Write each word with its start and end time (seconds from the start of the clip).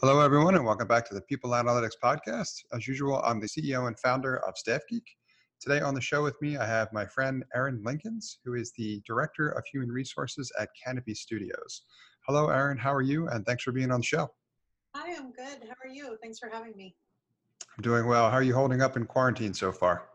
Hello, 0.00 0.20
everyone, 0.20 0.54
and 0.54 0.64
welcome 0.64 0.86
back 0.86 1.08
to 1.08 1.14
the 1.14 1.22
People 1.22 1.50
Analytics 1.50 1.96
Podcast. 2.00 2.62
As 2.72 2.86
usual, 2.86 3.20
I'm 3.24 3.40
the 3.40 3.48
CEO 3.48 3.88
and 3.88 3.98
founder 3.98 4.36
of 4.46 4.54
StaffGeek. 4.54 5.02
Today 5.60 5.80
on 5.80 5.92
the 5.92 6.00
show 6.00 6.22
with 6.22 6.40
me, 6.40 6.56
I 6.56 6.66
have 6.66 6.92
my 6.92 7.04
friend 7.04 7.44
Erin 7.52 7.82
Linkins, 7.82 8.36
who 8.44 8.54
is 8.54 8.72
the 8.78 9.02
Director 9.04 9.48
of 9.48 9.64
Human 9.72 9.90
Resources 9.90 10.52
at 10.56 10.68
Kanopi 10.86 11.16
Studios. 11.16 11.82
Hello, 12.28 12.48
Erin. 12.48 12.78
How 12.78 12.94
are 12.94 13.02
you? 13.02 13.26
And 13.26 13.44
thanks 13.44 13.64
for 13.64 13.72
being 13.72 13.90
on 13.90 13.98
the 13.98 14.06
show. 14.06 14.30
Hi, 14.94 15.16
I'm 15.16 15.32
good. 15.32 15.66
How 15.66 15.74
are 15.82 15.92
you? 15.92 16.16
Thanks 16.22 16.38
for 16.38 16.48
having 16.48 16.76
me. 16.76 16.94
I'm 17.76 17.82
doing 17.82 18.06
well. 18.06 18.30
How 18.30 18.36
are 18.36 18.42
you 18.44 18.54
holding 18.54 18.80
up 18.80 18.96
in 18.96 19.04
quarantine 19.04 19.52
so 19.52 19.72
far? 19.72 20.10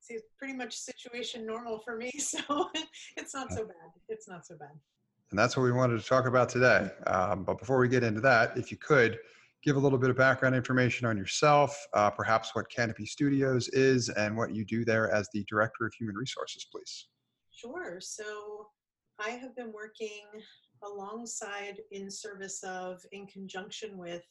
See, 0.00 0.14
it's 0.14 0.26
pretty 0.36 0.54
much 0.54 0.76
situation 0.76 1.46
normal 1.46 1.78
for 1.84 1.96
me, 1.96 2.10
so 2.18 2.40
it's 3.16 3.32
not 3.32 3.52
uh, 3.52 3.54
so 3.54 3.64
bad. 3.64 3.92
It's 4.08 4.28
not 4.28 4.44
so 4.44 4.56
bad. 4.58 4.72
And 5.32 5.38
that's 5.38 5.56
what 5.56 5.62
we 5.62 5.72
wanted 5.72 5.98
to 5.98 6.06
talk 6.06 6.26
about 6.26 6.50
today. 6.50 6.90
Um, 7.06 7.42
but 7.42 7.58
before 7.58 7.78
we 7.78 7.88
get 7.88 8.04
into 8.04 8.20
that, 8.20 8.54
if 8.54 8.70
you 8.70 8.76
could 8.76 9.18
give 9.62 9.76
a 9.76 9.78
little 9.78 9.98
bit 9.98 10.10
of 10.10 10.16
background 10.16 10.54
information 10.54 11.06
on 11.06 11.16
yourself, 11.16 11.74
uh, 11.94 12.10
perhaps 12.10 12.54
what 12.54 12.66
Kanopi 12.70 13.08
Studios 13.08 13.68
is 13.68 14.10
and 14.10 14.36
what 14.36 14.54
you 14.54 14.62
do 14.62 14.84
there 14.84 15.10
as 15.10 15.30
the 15.32 15.42
Director 15.48 15.86
of 15.86 15.94
Human 15.94 16.16
Resources, 16.16 16.66
please. 16.70 17.08
Sure. 17.50 17.98
So 17.98 18.66
I 19.18 19.30
have 19.30 19.56
been 19.56 19.72
working 19.72 20.26
alongside, 20.84 21.80
in 21.92 22.10
service 22.10 22.62
of, 22.62 23.00
in 23.12 23.26
conjunction 23.26 23.96
with 23.96 24.22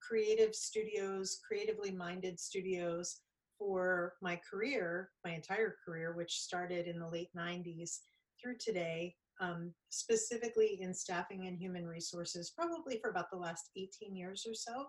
creative 0.00 0.54
studios, 0.54 1.40
creatively 1.44 1.90
minded 1.90 2.38
studios 2.38 3.22
for 3.58 4.12
my 4.22 4.38
career, 4.48 5.10
my 5.24 5.32
entire 5.32 5.74
career, 5.84 6.14
which 6.14 6.38
started 6.38 6.86
in 6.86 7.00
the 7.00 7.08
late 7.08 7.30
90s 7.36 7.98
through 8.40 8.58
today 8.60 9.16
um, 9.40 9.72
specifically 9.90 10.78
in 10.80 10.94
staffing 10.94 11.46
and 11.46 11.58
human 11.58 11.86
resources, 11.86 12.52
probably 12.56 12.98
for 13.00 13.10
about 13.10 13.30
the 13.30 13.38
last 13.38 13.70
18 13.76 14.14
years 14.14 14.46
or 14.48 14.54
so. 14.54 14.86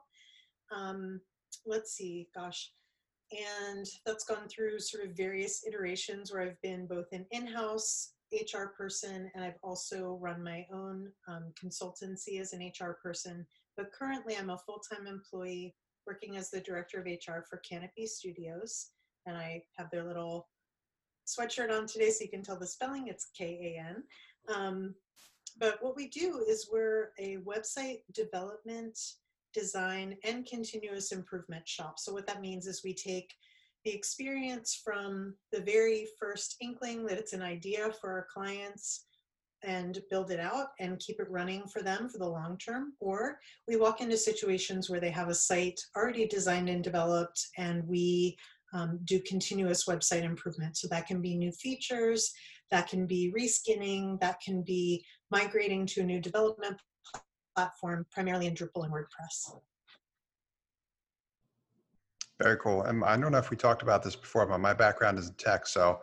Um, 0.75 1.21
let's 1.65 1.93
see, 1.93 2.29
gosh. 2.35 2.71
And 3.31 3.85
that's 4.05 4.25
gone 4.25 4.47
through 4.47 4.79
sort 4.79 5.05
of 5.05 5.17
various 5.17 5.65
iterations 5.67 6.31
where 6.31 6.43
I've 6.43 6.61
been 6.61 6.85
both 6.85 7.07
an 7.11 7.25
in 7.31 7.47
house 7.47 8.13
HR 8.31 8.67
person 8.77 9.29
and 9.33 9.43
I've 9.43 9.59
also 9.63 10.17
run 10.21 10.43
my 10.43 10.65
own 10.73 11.11
um, 11.27 11.51
consultancy 11.63 12.39
as 12.39 12.53
an 12.53 12.61
HR 12.61 12.97
person. 13.01 13.45
But 13.77 13.91
currently, 13.91 14.35
I'm 14.37 14.49
a 14.49 14.57
full 14.57 14.81
time 14.91 15.07
employee 15.07 15.75
working 16.07 16.37
as 16.37 16.49
the 16.49 16.61
director 16.61 16.99
of 16.99 17.05
HR 17.05 17.41
for 17.49 17.61
Kanopi 17.69 18.07
Studios. 18.07 18.91
And 19.25 19.35
I 19.37 19.63
have 19.77 19.89
their 19.91 20.03
little 20.03 20.47
sweatshirt 21.27 21.71
on 21.71 21.87
today 21.87 22.11
so 22.11 22.23
you 22.23 22.29
can 22.29 22.43
tell 22.43 22.59
the 22.59 22.67
spelling. 22.67 23.07
It's 23.07 23.29
K 23.37 23.75
A 23.75 23.87
N. 23.89 24.03
Um, 24.53 24.95
but 25.59 25.77
what 25.81 25.95
we 25.95 26.07
do 26.07 26.43
is 26.47 26.69
we're 26.71 27.11
a 27.19 27.37
website 27.37 27.99
development, 28.13 28.99
design, 29.53 30.17
and 30.23 30.45
continuous 30.45 31.11
improvement 31.11 31.67
shop. 31.67 31.97
So 31.97 32.13
what 32.13 32.27
that 32.27 32.41
means 32.41 32.67
is 32.67 32.81
we 32.83 32.93
take 32.93 33.33
the 33.85 33.93
experience 33.93 34.81
from 34.83 35.35
the 35.51 35.61
very 35.61 36.07
first 36.19 36.55
inkling 36.59 37.05
that 37.05 37.19
it's 37.19 37.33
an 37.33 37.41
idea 37.41 37.91
for 38.01 38.11
our 38.11 38.27
clients 38.33 39.05
and 39.63 39.99
build 40.09 40.31
it 40.31 40.39
out 40.39 40.67
and 40.79 40.99
keep 40.99 41.19
it 41.19 41.29
running 41.29 41.63
for 41.67 41.81
them 41.81 42.09
for 42.09 42.17
the 42.17 42.27
long 42.27 42.57
term. 42.57 42.93
Or 42.99 43.39
we 43.67 43.77
walk 43.77 44.01
into 44.01 44.17
situations 44.17 44.89
where 44.89 44.99
they 44.99 45.11
have 45.11 45.29
a 45.29 45.35
site 45.35 45.79
already 45.95 46.27
designed 46.27 46.69
and 46.69 46.83
developed 46.83 47.47
and 47.57 47.87
we 47.87 48.37
um, 48.73 48.99
do 49.05 49.19
continuous 49.21 49.85
website 49.85 50.23
improvement. 50.23 50.77
So 50.77 50.87
that 50.89 51.07
can 51.07 51.21
be 51.21 51.35
new 51.35 51.51
features, 51.51 52.31
that 52.71 52.87
can 52.87 53.05
be 53.05 53.33
reskinning, 53.37 54.19
that 54.21 54.39
can 54.41 54.61
be 54.61 55.05
migrating 55.31 55.85
to 55.87 56.01
a 56.01 56.03
new 56.03 56.19
development 56.19 56.77
platform, 57.55 58.05
primarily 58.11 58.47
in 58.47 58.53
Drupal 58.53 58.83
and 58.83 58.93
WordPress. 58.93 59.59
Very 62.41 62.57
cool. 62.57 62.83
And 62.83 63.03
I 63.05 63.15
don't 63.15 63.31
know 63.31 63.37
if 63.37 63.49
we 63.49 63.55
talked 63.55 63.81
about 63.81 64.03
this 64.03 64.15
before, 64.15 64.45
but 64.45 64.59
my 64.59 64.73
background 64.73 65.17
is 65.17 65.29
in 65.29 65.35
tech, 65.35 65.67
so 65.67 65.99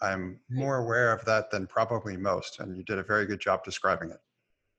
I'm 0.00 0.40
more 0.50 0.78
aware 0.78 1.12
of 1.12 1.24
that 1.24 1.50
than 1.50 1.66
probably 1.66 2.16
most. 2.16 2.58
And 2.60 2.76
you 2.76 2.82
did 2.84 2.98
a 2.98 3.02
very 3.02 3.26
good 3.26 3.40
job 3.40 3.64
describing 3.64 4.10
it. 4.10 4.20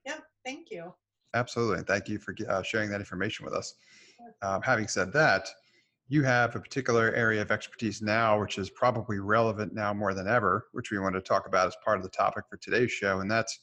Yeah, 0.05 0.17
thank 0.45 0.71
you. 0.71 0.93
Absolutely. 1.33 1.83
Thank 1.83 2.09
you 2.09 2.17
for 2.17 2.35
uh, 2.49 2.63
sharing 2.63 2.89
that 2.89 2.99
information 2.99 3.45
with 3.45 3.53
us. 3.53 3.75
Um, 4.41 4.61
having 4.61 4.87
said 4.87 5.13
that, 5.13 5.47
you 6.11 6.23
have 6.23 6.55
a 6.55 6.59
particular 6.59 7.13
area 7.13 7.39
of 7.39 7.51
expertise 7.51 8.01
now, 8.01 8.41
which 8.41 8.57
is 8.57 8.71
probably 8.71 9.19
relevant 9.19 9.75
now 9.75 9.93
more 9.93 10.15
than 10.15 10.27
ever, 10.27 10.65
which 10.71 10.89
we 10.89 10.97
want 10.97 11.13
to 11.13 11.21
talk 11.21 11.47
about 11.47 11.67
as 11.67 11.75
part 11.85 11.97
of 11.97 12.03
the 12.03 12.09
topic 12.09 12.45
for 12.49 12.57
today's 12.57 12.91
show. 12.91 13.19
And 13.19 13.29
that's 13.29 13.59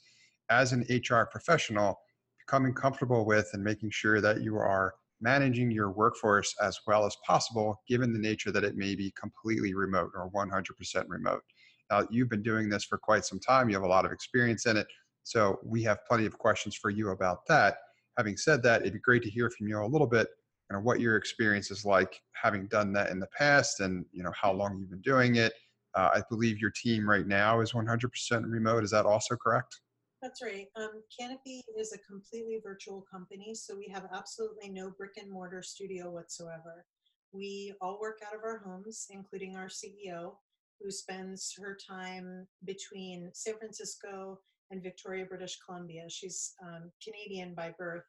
as 0.48 0.72
an 0.72 0.86
HR 0.88 1.24
professional, 1.24 1.98
becoming 2.38 2.72
comfortable 2.72 3.26
with 3.26 3.50
and 3.52 3.64
making 3.64 3.90
sure 3.90 4.20
that 4.20 4.42
you 4.42 4.56
are 4.58 4.94
managing 5.20 5.72
your 5.72 5.90
workforce 5.90 6.54
as 6.62 6.78
well 6.86 7.04
as 7.04 7.16
possible, 7.26 7.82
given 7.88 8.12
the 8.12 8.18
nature 8.18 8.52
that 8.52 8.62
it 8.62 8.76
may 8.76 8.94
be 8.94 9.12
completely 9.20 9.74
remote 9.74 10.12
or 10.14 10.30
100% 10.30 11.04
remote. 11.08 11.42
Now, 11.90 12.06
you've 12.10 12.28
been 12.28 12.42
doing 12.42 12.68
this 12.68 12.84
for 12.84 12.96
quite 12.96 13.24
some 13.24 13.40
time, 13.40 13.68
you 13.68 13.74
have 13.74 13.82
a 13.82 13.88
lot 13.88 14.06
of 14.06 14.12
experience 14.12 14.66
in 14.66 14.76
it. 14.76 14.86
So, 15.24 15.58
we 15.64 15.82
have 15.82 16.04
plenty 16.06 16.26
of 16.26 16.38
questions 16.38 16.76
for 16.76 16.90
you 16.90 17.10
about 17.10 17.44
that. 17.48 17.78
Having 18.16 18.36
said 18.36 18.62
that, 18.62 18.82
it'd 18.82 18.92
be 18.92 19.00
great 19.00 19.24
to 19.24 19.30
hear 19.30 19.50
from 19.50 19.66
you 19.66 19.82
a 19.82 19.84
little 19.84 20.06
bit 20.06 20.28
kind 20.70 20.78
of 20.78 20.84
what 20.84 21.00
your 21.00 21.16
experience 21.16 21.70
is 21.70 21.84
like 21.84 22.20
having 22.32 22.66
done 22.66 22.92
that 22.92 23.10
in 23.10 23.20
the 23.20 23.28
past 23.38 23.80
and 23.80 24.04
you 24.12 24.22
know 24.22 24.32
how 24.40 24.52
long 24.52 24.78
you've 24.78 24.90
been 24.90 25.00
doing 25.00 25.36
it. 25.36 25.52
Uh, 25.94 26.10
i 26.14 26.22
believe 26.28 26.58
your 26.58 26.70
team 26.70 27.08
right 27.08 27.26
now 27.26 27.60
is 27.60 27.72
100% 27.72 28.10
remote 28.46 28.84
is 28.84 28.90
that 28.90 29.06
also 29.06 29.36
correct? 29.36 29.80
That's 30.22 30.42
right. 30.42 30.66
Um, 30.76 31.02
Kanopi 31.12 31.60
is 31.78 31.92
a 31.92 31.98
completely 31.98 32.60
virtual 32.64 33.04
company 33.10 33.54
so 33.54 33.76
we 33.76 33.88
have 33.92 34.08
absolutely 34.14 34.70
no 34.70 34.90
brick 34.90 35.12
and 35.20 35.30
mortar 35.30 35.62
studio 35.62 36.10
whatsoever. 36.10 36.84
We 37.32 37.74
all 37.80 37.98
work 38.00 38.18
out 38.26 38.34
of 38.34 38.40
our 38.44 38.58
homes 38.58 39.06
including 39.10 39.56
our 39.56 39.68
ceo 39.68 40.32
who 40.80 40.90
spends 40.90 41.54
her 41.58 41.76
time 41.88 42.46
between 42.64 43.30
san 43.32 43.56
francisco 43.56 44.38
and 44.70 44.82
victoria 44.82 45.24
british 45.24 45.58
columbia. 45.64 46.04
She's 46.08 46.54
um, 46.62 46.90
canadian 47.02 47.54
by 47.54 47.72
birth 47.78 48.04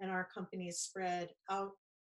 and 0.00 0.10
our 0.10 0.26
company 0.34 0.68
is 0.68 0.80
spread 0.80 1.28
out 1.50 1.72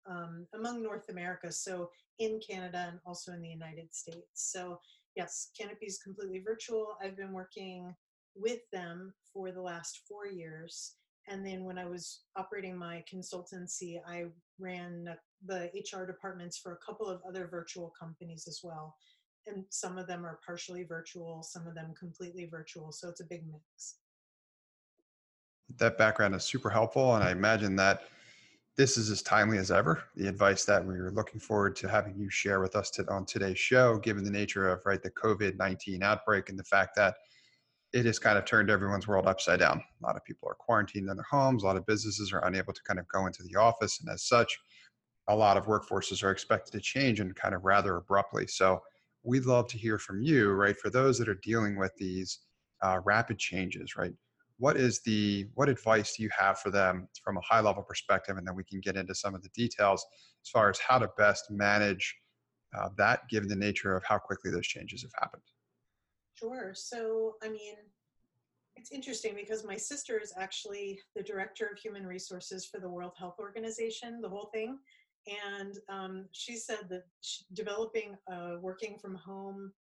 um, 0.06 0.46
among 0.54 0.82
North 0.82 1.08
America, 1.08 1.50
so 1.50 1.90
in 2.18 2.40
Canada 2.46 2.86
and 2.90 3.00
also 3.06 3.32
in 3.32 3.40
the 3.40 3.48
United 3.48 3.94
States. 3.94 4.26
So, 4.34 4.78
yes, 5.16 5.50
Kanopi 5.58 5.86
is 5.86 5.98
completely 5.98 6.42
virtual. 6.44 6.96
I've 7.02 7.16
been 7.16 7.32
working 7.32 7.94
with 8.36 8.60
them 8.72 9.12
for 9.32 9.50
the 9.50 9.60
last 9.60 10.02
four 10.08 10.26
years. 10.26 10.94
And 11.28 11.46
then 11.46 11.64
when 11.64 11.78
I 11.78 11.86
was 11.86 12.22
operating 12.36 12.76
my 12.76 13.04
consultancy, 13.12 14.00
I 14.06 14.26
ran 14.58 15.16
the 15.46 15.70
HR 15.74 16.04
departments 16.04 16.58
for 16.58 16.72
a 16.72 16.84
couple 16.84 17.08
of 17.08 17.20
other 17.26 17.48
virtual 17.50 17.92
companies 17.98 18.46
as 18.48 18.60
well. 18.62 18.96
And 19.46 19.64
some 19.70 19.96
of 19.96 20.06
them 20.06 20.24
are 20.26 20.38
partially 20.44 20.84
virtual, 20.84 21.42
some 21.42 21.66
of 21.66 21.74
them 21.74 21.94
completely 21.98 22.46
virtual. 22.46 22.92
So 22.92 23.08
it's 23.08 23.20
a 23.20 23.24
big 23.24 23.44
mix. 23.46 23.96
That 25.78 25.96
background 25.96 26.34
is 26.34 26.44
super 26.44 26.68
helpful. 26.68 27.14
And 27.14 27.24
I 27.24 27.30
imagine 27.30 27.76
that 27.76 28.04
this 28.80 28.96
is 28.96 29.10
as 29.10 29.20
timely 29.20 29.58
as 29.58 29.70
ever. 29.70 30.04
The 30.16 30.26
advice 30.26 30.64
that 30.64 30.82
we 30.82 30.94
are 30.94 31.10
looking 31.10 31.38
forward 31.38 31.76
to 31.76 31.86
having 31.86 32.18
you 32.18 32.30
share 32.30 32.60
with 32.60 32.74
us 32.74 32.88
to, 32.92 33.06
on 33.10 33.26
today's 33.26 33.58
show, 33.58 33.98
given 33.98 34.24
the 34.24 34.30
nature 34.30 34.70
of 34.70 34.80
right 34.86 35.02
the 35.02 35.10
COVID 35.10 35.58
nineteen 35.58 36.02
outbreak 36.02 36.48
and 36.48 36.58
the 36.58 36.64
fact 36.64 36.96
that 36.96 37.16
it 37.92 38.06
has 38.06 38.18
kind 38.18 38.38
of 38.38 38.46
turned 38.46 38.70
everyone's 38.70 39.06
world 39.06 39.26
upside 39.26 39.58
down. 39.58 39.82
A 40.02 40.06
lot 40.06 40.16
of 40.16 40.24
people 40.24 40.48
are 40.48 40.54
quarantined 40.54 41.10
in 41.10 41.16
their 41.18 41.26
homes. 41.30 41.62
A 41.62 41.66
lot 41.66 41.76
of 41.76 41.84
businesses 41.84 42.32
are 42.32 42.46
unable 42.46 42.72
to 42.72 42.80
kind 42.84 42.98
of 42.98 43.06
go 43.08 43.26
into 43.26 43.42
the 43.42 43.56
office, 43.56 44.00
and 44.00 44.08
as 44.08 44.22
such, 44.22 44.58
a 45.28 45.36
lot 45.36 45.58
of 45.58 45.66
workforces 45.66 46.24
are 46.24 46.30
expected 46.30 46.72
to 46.72 46.80
change 46.80 47.20
and 47.20 47.36
kind 47.36 47.54
of 47.54 47.66
rather 47.66 47.96
abruptly. 47.96 48.46
So 48.46 48.80
we'd 49.24 49.44
love 49.44 49.68
to 49.68 49.76
hear 49.76 49.98
from 49.98 50.22
you, 50.22 50.52
right? 50.52 50.78
For 50.78 50.88
those 50.88 51.18
that 51.18 51.28
are 51.28 51.38
dealing 51.42 51.76
with 51.76 51.92
these 51.98 52.38
uh, 52.82 53.00
rapid 53.04 53.38
changes, 53.38 53.94
right? 53.94 54.14
What 54.60 54.76
is 54.76 55.00
the 55.00 55.46
what 55.54 55.70
advice 55.70 56.16
do 56.16 56.22
you 56.22 56.28
have 56.38 56.58
for 56.58 56.70
them 56.70 57.08
from 57.24 57.38
a 57.38 57.40
high 57.40 57.60
level 57.60 57.82
perspective? 57.82 58.36
And 58.36 58.46
then 58.46 58.54
we 58.54 58.62
can 58.62 58.78
get 58.80 58.94
into 58.94 59.14
some 59.14 59.34
of 59.34 59.42
the 59.42 59.48
details 59.48 60.04
as 60.44 60.50
far 60.50 60.68
as 60.68 60.78
how 60.78 60.98
to 60.98 61.08
best 61.16 61.50
manage 61.50 62.14
uh, 62.78 62.90
that 62.96 63.26
given 63.28 63.48
the 63.48 63.56
nature 63.56 63.96
of 63.96 64.04
how 64.04 64.18
quickly 64.18 64.50
those 64.50 64.66
changes 64.66 65.02
have 65.02 65.10
happened. 65.18 65.42
Sure. 66.34 66.72
So 66.74 67.34
i 67.42 67.48
mean 67.48 67.76
it's 68.76 68.92
interesting 68.92 69.34
because 69.34 69.64
my 69.64 69.76
sister 69.76 70.18
is 70.18 70.32
actually 70.38 71.00
the 71.16 71.22
director 71.22 71.66
of 71.66 71.78
human 71.78 72.06
resources 72.06 72.64
for 72.64 72.80
the 72.80 72.88
world 72.88 73.12
health 73.18 73.36
organization 73.38 74.20
the 74.20 74.28
whole 74.28 74.50
thing. 74.54 74.78
And 75.52 75.74
um, 75.88 76.26
she 76.32 76.56
said 76.56 76.88
that 76.88 77.04
she, 77.20 77.44
developing 77.52 78.16
a 78.28 78.58
working 78.58 78.96
from 78.98 79.16
home 79.16 79.72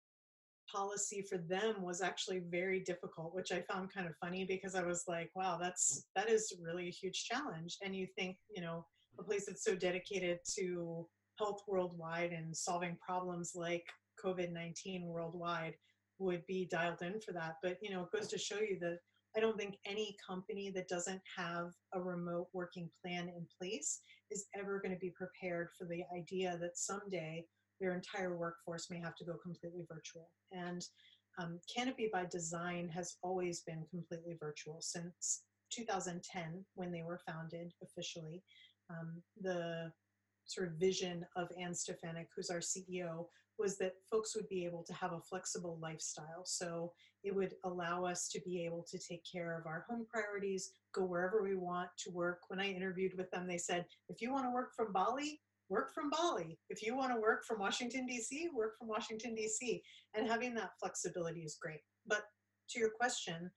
policy 0.72 1.26
for 1.30 1.38
them 1.38 1.82
was 1.82 2.02
actually 2.02 2.42
very 2.50 2.80
difficult 2.82 3.34
which 3.34 3.52
i 3.52 3.62
found 3.62 3.92
kind 3.94 4.08
of 4.08 4.16
funny 4.18 4.46
because 4.46 4.76
i 4.76 4.84
was 4.84 5.04
like 5.08 5.30
wow 5.36 5.58
that's 5.60 6.06
that 6.16 6.30
is 6.30 6.54
really 6.62 6.88
a 6.88 6.92
huge 6.92 7.26
challenge. 7.26 7.78
And 7.84 7.96
you 7.96 8.08
think 8.18 8.38
you 8.50 8.62
know 8.62 8.86
a 9.20 9.24
place 9.24 9.46
that's 9.48 9.64
so 9.64 9.76
dedicated 9.76 10.40
to 10.58 11.08
health 11.38 11.62
worldwide 11.68 12.32
and 12.32 12.56
solving 12.56 12.98
problems 13.06 13.54
like 13.56 13.86
covid-19 14.24 15.06
worldwide 15.06 15.74
would 16.20 16.46
be 16.48 16.68
dialed 16.70 17.02
in 17.02 17.20
for 17.22 17.32
that. 17.34 17.56
But 17.64 17.78
you 17.82 17.92
know 17.92 18.04
it 18.04 18.18
goes 18.18 18.28
to 18.30 18.38
show 18.38 18.60
you 18.60 18.78
that 18.82 19.00
I 19.38 19.40
don't 19.40 19.58
think 19.58 19.76
any 19.86 20.18
company 20.28 20.72
that 20.72 20.88
doesn't 20.88 21.22
have 21.38 21.72
a 21.94 22.02
remote 22.02 22.48
working 22.52 22.90
plan 23.02 23.30
in 23.30 23.46
place 23.60 24.02
is 24.32 24.48
ever 24.60 24.80
going 24.80 24.94
to 24.94 25.00
be 25.00 25.12
prepared 25.12 25.70
for 25.78 25.86
the 25.86 26.04
idea 26.18 26.58
that 26.62 26.78
someday 26.78 27.46
their 27.80 27.94
entire 27.94 28.36
workforce 28.36 28.90
may 28.90 29.00
have 29.00 29.16
to 29.16 29.26
go 29.26 29.34
completely 29.42 29.86
virtual. 29.92 30.30
And 30.52 30.86
um, 31.40 31.60
Kanopi 31.70 32.12
by 32.12 32.26
design 32.26 32.90
has 32.90 33.18
always 33.24 33.62
been 33.62 33.86
completely 33.90 34.38
virtual 34.40 34.80
since 34.82 35.44
2010 35.72 36.66
when 36.76 36.92
they 36.92 37.04
were 37.04 37.22
founded 37.28 37.74
officially. 37.84 38.44
Um, 38.90 39.22
the 39.40 39.92
sort 40.46 40.68
of 40.68 40.74
vision 40.74 41.26
of 41.36 41.50
Anne 41.60 41.74
Stefanyk, 41.74 42.28
who's 42.36 42.50
our 42.50 42.60
CEO, 42.60 43.28
was 43.60 43.78
that 43.78 43.96
folks 44.10 44.36
would 44.36 44.50
be 44.50 44.66
able 44.66 44.84
to 44.84 44.94
have 44.94 45.12
a 45.12 45.20
flexible 45.20 45.78
lifestyle. 45.82 46.46
So 46.46 46.94
it 47.24 47.36
would 47.36 47.56
allow 47.66 48.06
us 48.06 48.30
to 48.30 48.42
be 48.42 48.66
able 48.66 48.86
to 48.90 48.98
take 48.98 49.24
care 49.30 49.58
of 49.60 49.68
our 49.68 49.86
home 49.88 50.08
priorities, 50.12 50.72
go 50.94 51.04
wherever 51.04 51.44
we 51.44 51.56
want 51.56 51.90
to 52.00 52.12
work. 52.12 52.40
When 52.48 52.60
I 52.60 52.70
interviewed 52.70 53.14
with 53.18 53.30
them, 53.32 53.48
they 53.48 53.58
said, 53.58 53.86
if 54.08 54.22
you 54.22 54.32
want 54.32 54.46
to 54.46 54.52
work 54.52 54.74
from 54.76 54.94
Bali, 54.94 55.42
work 55.70 55.94
from 55.94 56.10
Bali. 56.10 56.60
If 56.70 56.84
you 56.84 56.96
want 56.96 57.14
to 57.14 57.22
work 57.22 57.46
from 57.46 57.60
Washington, 57.60 58.06
D.C., 58.06 58.50
work 58.56 58.78
from 58.78 58.88
Washington, 58.88 59.36
D.C. 59.36 59.82
And 60.16 60.28
having 60.28 60.54
that 60.56 60.72
flexibility 60.80 61.42
is 61.42 61.58
great. 61.62 61.80
But 62.08 62.24
to 62.72 62.80
your 62.80 62.90
question, 62.90 63.52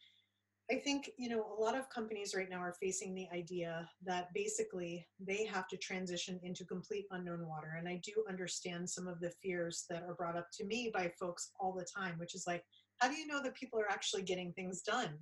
I 0.71 0.77
think, 0.77 1.11
you 1.19 1.29
know, 1.29 1.45
a 1.59 1.61
lot 1.61 1.77
of 1.77 1.91
companies 1.91 2.35
right 2.37 2.49
now 2.49 2.59
are 2.59 2.77
facing 2.81 3.15
the 3.15 3.27
idea 3.35 3.89
that 4.05 4.33
basically 4.33 5.07
they 5.19 5.45
have 5.45 5.67
to 5.69 5.77
transition 5.77 6.39
into 6.43 6.65
complete 6.65 7.07
unknown 7.11 7.47
water. 7.47 7.75
And 7.79 7.89
I 7.89 8.01
do 8.05 8.13
understand 8.29 8.89
some 8.89 9.09
of 9.09 9.21
the 9.21 9.33
fears 9.43 9.85
that 9.91 10.05
are 10.05 10.15
brought 10.15 10.37
up 10.37 10.47
to 10.55 10.65
me 10.65 10.91
by 10.95 11.13
folks 11.19 11.51
all 11.59 11.73
the 11.73 11.87
time, 11.95 12.15
which 12.19 12.35
is 12.35 12.45
like, 12.47 12.63
how 12.99 13.09
do 13.09 13.17
you 13.17 13.27
know 13.27 13.43
that 13.43 13.57
people 13.57 13.81
are 13.81 13.91
actually 13.91 14.23
getting 14.23 14.53
things 14.53 14.83
done? 14.83 15.19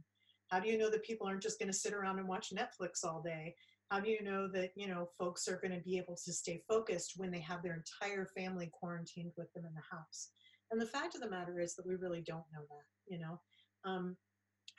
How 0.49 0.61
do 0.61 0.69
you 0.69 0.77
know 0.77 0.91
that 0.91 1.05
people 1.05 1.27
aren't 1.27 1.43
just 1.43 1.59
going 1.59 1.71
to 1.71 1.77
sit 1.77 1.95
around 1.95 2.19
and 2.19 2.29
watch 2.29 2.53
Netflix 2.53 3.05
all 3.05 3.23
day? 3.23 3.55
How 3.91 3.99
do 3.99 4.09
you 4.09 4.23
know 4.23 4.47
that, 4.49 4.71
you 4.77 4.87
know, 4.87 5.09
folks 5.19 5.49
are 5.49 5.61
going 5.61 5.77
to 5.77 5.85
be 5.85 5.99
able 5.99 6.17
to 6.25 6.33
stay 6.33 6.63
focused 6.69 7.15
when 7.17 7.33
they 7.33 7.41
have 7.41 7.61
their 7.61 7.75
entire 7.75 8.25
family 8.25 8.71
quarantined 8.73 9.33
with 9.37 9.53
them 9.53 9.65
in 9.67 9.75
the 9.75 9.97
house? 9.97 10.29
And 10.71 10.81
the 10.81 10.87
fact 10.87 11.17
of 11.17 11.21
the 11.21 11.31
matter 11.31 11.59
is 11.59 11.75
that 11.75 11.87
we 11.87 11.97
really 11.97 12.21
don't 12.21 12.45
know 12.53 12.63
that, 12.69 13.13
you 13.13 13.19
know. 13.19 13.41
Um, 13.85 14.17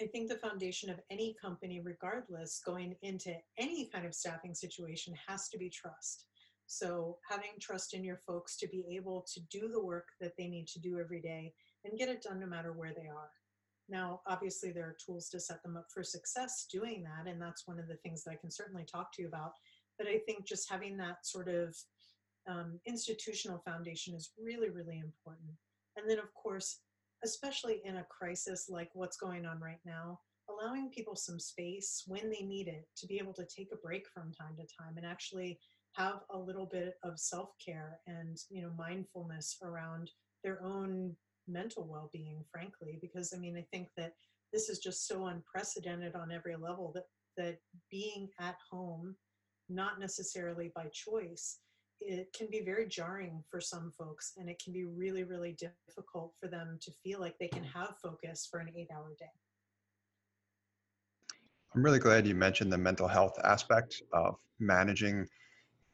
I 0.01 0.05
think 0.07 0.29
the 0.29 0.37
foundation 0.37 0.89
of 0.89 1.01
any 1.11 1.35
company, 1.41 1.81
regardless, 1.83 2.61
going 2.65 2.95
into 3.01 3.35
any 3.57 3.89
kind 3.93 4.05
of 4.05 4.15
staffing 4.15 4.55
situation, 4.55 5.13
has 5.27 5.49
to 5.49 5.57
be 5.57 5.69
trust. 5.69 6.27
So, 6.67 7.17
having 7.29 7.51
trust 7.59 7.93
in 7.93 8.05
your 8.05 8.21
folks 8.25 8.55
to 8.57 8.67
be 8.67 8.85
able 8.95 9.25
to 9.33 9.41
do 9.51 9.67
the 9.67 9.83
work 9.83 10.07
that 10.21 10.31
they 10.37 10.47
need 10.47 10.67
to 10.69 10.79
do 10.79 10.99
every 10.99 11.21
day 11.21 11.53
and 11.83 11.99
get 11.99 12.07
it 12.07 12.21
done 12.21 12.39
no 12.39 12.47
matter 12.47 12.71
where 12.71 12.93
they 12.93 13.09
are. 13.09 13.29
Now, 13.89 14.21
obviously, 14.27 14.71
there 14.71 14.85
are 14.85 14.97
tools 15.05 15.29
to 15.29 15.39
set 15.39 15.61
them 15.63 15.77
up 15.77 15.87
for 15.93 16.03
success 16.03 16.67
doing 16.71 17.03
that, 17.03 17.29
and 17.29 17.41
that's 17.41 17.67
one 17.67 17.79
of 17.79 17.87
the 17.87 17.97
things 17.97 18.23
that 18.23 18.31
I 18.31 18.35
can 18.35 18.51
certainly 18.51 18.85
talk 18.85 19.13
to 19.13 19.21
you 19.21 19.27
about. 19.27 19.51
But 19.97 20.07
I 20.07 20.19
think 20.25 20.47
just 20.47 20.69
having 20.69 20.97
that 20.97 21.25
sort 21.25 21.49
of 21.49 21.75
um, 22.47 22.79
institutional 22.87 23.59
foundation 23.59 24.15
is 24.15 24.31
really, 24.41 24.69
really 24.69 24.99
important. 24.99 25.51
And 25.97 26.09
then, 26.09 26.19
of 26.19 26.33
course, 26.33 26.79
especially 27.23 27.81
in 27.85 27.97
a 27.97 28.05
crisis 28.09 28.67
like 28.69 28.89
what's 28.93 29.17
going 29.17 29.45
on 29.45 29.59
right 29.59 29.79
now, 29.85 30.19
allowing 30.49 30.89
people 30.89 31.15
some 31.15 31.39
space 31.39 32.03
when 32.07 32.29
they 32.29 32.41
need 32.41 32.67
it 32.67 32.87
to 32.97 33.07
be 33.07 33.17
able 33.17 33.33
to 33.33 33.45
take 33.45 33.69
a 33.71 33.77
break 33.77 34.07
from 34.13 34.31
time 34.33 34.55
to 34.57 34.63
time 34.63 34.97
and 34.97 35.05
actually 35.05 35.59
have 35.93 36.21
a 36.31 36.37
little 36.37 36.65
bit 36.65 36.95
of 37.03 37.19
self-care 37.19 37.99
and 38.07 38.37
you 38.49 38.61
know 38.61 38.71
mindfulness 38.77 39.57
around 39.61 40.09
their 40.43 40.63
own 40.63 41.15
mental 41.47 41.87
well-being 41.87 42.43
frankly 42.51 42.99
because 43.01 43.33
i 43.35 43.39
mean 43.39 43.57
i 43.57 43.65
think 43.71 43.87
that 43.97 44.13
this 44.53 44.69
is 44.69 44.79
just 44.79 45.07
so 45.07 45.27
unprecedented 45.27 46.15
on 46.15 46.31
every 46.31 46.55
level 46.55 46.91
that 46.93 47.05
that 47.37 47.57
being 47.89 48.29
at 48.39 48.55
home 48.69 49.15
not 49.69 49.99
necessarily 49.99 50.71
by 50.75 50.85
choice 50.93 51.59
it 52.01 52.33
can 52.33 52.47
be 52.49 52.61
very 52.61 52.87
jarring 52.87 53.43
for 53.49 53.61
some 53.61 53.91
folks 53.97 54.33
and 54.37 54.49
it 54.49 54.61
can 54.63 54.73
be 54.73 54.85
really 54.85 55.23
really 55.23 55.55
difficult 55.87 56.33
for 56.39 56.47
them 56.47 56.77
to 56.81 56.91
feel 57.03 57.19
like 57.19 57.35
they 57.39 57.47
can 57.47 57.63
have 57.63 57.93
focus 58.01 58.47
for 58.49 58.59
an 58.59 58.69
eight 58.75 58.87
hour 58.93 59.13
day. 59.19 59.25
I'm 61.75 61.83
really 61.83 61.99
glad 61.99 62.27
you 62.27 62.35
mentioned 62.35 62.73
the 62.73 62.77
mental 62.77 63.07
health 63.07 63.37
aspect 63.43 64.01
of 64.13 64.35
managing 64.59 65.27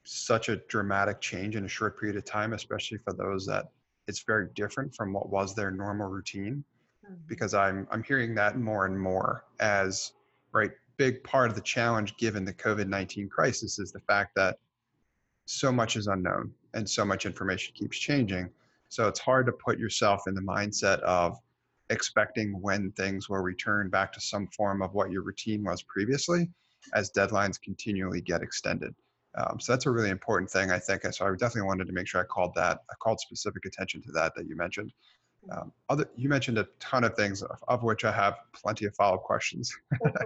such 0.05 0.49
a 0.49 0.55
dramatic 0.69 1.19
change 1.21 1.55
in 1.55 1.65
a 1.65 1.69
short 1.69 1.99
period 1.99 2.17
of 2.17 2.23
time 2.23 2.53
especially 2.53 2.97
for 2.99 3.13
those 3.13 3.45
that 3.45 3.65
it's 4.07 4.23
very 4.23 4.47
different 4.55 4.93
from 4.95 5.13
what 5.13 5.29
was 5.29 5.53
their 5.55 5.71
normal 5.71 6.07
routine 6.07 6.63
mm-hmm. 7.05 7.15
because 7.27 7.53
i'm 7.53 7.87
i'm 7.91 8.03
hearing 8.03 8.35
that 8.35 8.57
more 8.57 8.85
and 8.85 8.99
more 8.99 9.45
as 9.59 10.13
right 10.53 10.71
big 10.97 11.23
part 11.23 11.49
of 11.49 11.55
the 11.55 11.61
challenge 11.61 12.17
given 12.17 12.43
the 12.43 12.53
covid-19 12.53 13.29
crisis 13.29 13.77
is 13.79 13.91
the 13.91 13.99
fact 13.99 14.31
that 14.35 14.57
so 15.47 15.71
much 15.71 15.95
is 15.95 16.07
unknown 16.07 16.53
and 16.73 16.87
so 16.87 17.05
much 17.05 17.25
information 17.25 17.73
keeps 17.75 17.97
changing. 17.97 18.49
So 18.89 19.07
it's 19.07 19.19
hard 19.19 19.45
to 19.47 19.51
put 19.53 19.79
yourself 19.79 20.21
in 20.27 20.35
the 20.35 20.41
mindset 20.41 20.99
of 20.99 21.37
expecting 21.89 22.61
when 22.61 22.91
things 22.91 23.29
will 23.29 23.39
return 23.39 23.89
back 23.89 24.11
to 24.13 24.21
some 24.21 24.47
form 24.47 24.81
of 24.81 24.93
what 24.93 25.09
your 25.09 25.23
routine 25.23 25.63
was 25.63 25.81
previously 25.83 26.49
as 26.93 27.11
deadlines 27.11 27.61
continually 27.61 28.21
get 28.21 28.41
extended. 28.41 28.93
Um, 29.37 29.59
so 29.59 29.71
that's 29.71 29.85
a 29.85 29.91
really 29.91 30.09
important 30.09 30.49
thing, 30.49 30.71
I 30.71 30.79
think. 30.79 31.03
So 31.13 31.25
I 31.25 31.31
definitely 31.31 31.63
wanted 31.63 31.87
to 31.87 31.93
make 31.93 32.07
sure 32.07 32.21
I 32.21 32.25
called 32.25 32.53
that, 32.55 32.79
I 32.89 32.93
called 32.99 33.19
specific 33.19 33.65
attention 33.65 34.01
to 34.03 34.11
that 34.13 34.33
that 34.35 34.47
you 34.47 34.55
mentioned. 34.55 34.91
Um, 35.51 35.71
other, 35.89 36.09
you 36.15 36.27
mentioned 36.27 36.57
a 36.57 36.67
ton 36.79 37.03
of 37.03 37.15
things, 37.15 37.43
of, 37.43 37.63
of 37.67 37.83
which 37.83 38.03
I 38.03 38.11
have 38.11 38.35
plenty 38.53 38.85
of 38.85 38.95
follow-up 38.95 39.23
questions. 39.23 39.71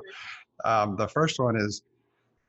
um, 0.65 0.95
the 0.95 1.07
first 1.07 1.39
one 1.39 1.55
is, 1.57 1.83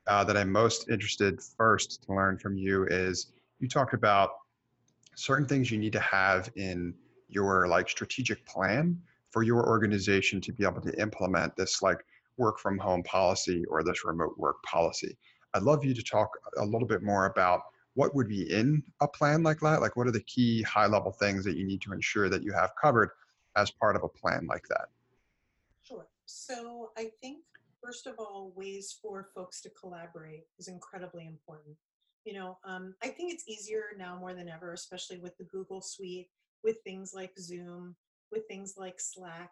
uh, 0.07 0.23
that 0.23 0.35
I'm 0.35 0.51
most 0.51 0.89
interested 0.89 1.39
first 1.57 2.03
to 2.03 2.13
learn 2.13 2.37
from 2.37 2.57
you 2.57 2.85
is 2.87 3.31
you 3.59 3.67
talked 3.67 3.93
about 3.93 4.31
certain 5.15 5.47
things 5.47 5.71
you 5.71 5.77
need 5.77 5.93
to 5.93 5.99
have 5.99 6.49
in 6.55 6.93
your 7.29 7.67
like 7.67 7.89
strategic 7.89 8.45
plan 8.45 8.99
for 9.31 9.43
your 9.43 9.67
organization 9.67 10.41
to 10.41 10.51
be 10.51 10.65
able 10.65 10.81
to 10.81 10.99
implement 10.99 11.55
this 11.55 11.81
like 11.81 11.99
work 12.37 12.59
from 12.59 12.77
home 12.77 13.03
policy 13.03 13.63
or 13.69 13.83
this 13.83 14.03
remote 14.03 14.37
work 14.37 14.61
policy. 14.63 15.17
I'd 15.53 15.63
love 15.63 15.85
you 15.85 15.93
to 15.93 16.03
talk 16.03 16.29
a 16.57 16.65
little 16.65 16.87
bit 16.87 17.03
more 17.03 17.27
about 17.27 17.61
what 17.95 18.15
would 18.15 18.27
be 18.27 18.51
in 18.51 18.83
a 19.01 19.07
plan 19.07 19.43
like 19.43 19.59
that. 19.59 19.81
Like, 19.81 19.95
what 19.95 20.07
are 20.07 20.11
the 20.11 20.23
key 20.23 20.63
high 20.63 20.87
level 20.87 21.11
things 21.11 21.45
that 21.45 21.55
you 21.55 21.65
need 21.65 21.81
to 21.81 21.93
ensure 21.93 22.29
that 22.29 22.43
you 22.43 22.51
have 22.53 22.71
covered 22.81 23.11
as 23.55 23.69
part 23.69 23.95
of 23.95 24.03
a 24.03 24.09
plan 24.09 24.47
like 24.47 24.67
that? 24.69 24.87
Sure. 25.83 26.07
So, 26.25 26.91
I 26.97 27.11
think 27.21 27.43
first 27.83 28.07
of 28.07 28.15
all, 28.17 28.53
ways 28.55 28.97
for 29.01 29.27
folks 29.35 29.61
to 29.61 29.69
collaborate 29.69 30.45
is 30.57 30.67
incredibly 30.67 31.27
important. 31.27 31.75
You 32.25 32.33
know, 32.33 32.57
um, 32.63 32.95
I 33.03 33.09
think 33.09 33.33
it's 33.33 33.47
easier 33.47 33.83
now 33.97 34.17
more 34.17 34.33
than 34.33 34.47
ever, 34.47 34.73
especially 34.73 35.17
with 35.17 35.37
the 35.37 35.43
Google 35.43 35.81
Suite, 35.81 36.29
with 36.63 36.77
things 36.85 37.11
like 37.13 37.33
Zoom, 37.37 37.95
with 38.31 38.47
things 38.47 38.75
like 38.77 38.99
Slack. 38.99 39.51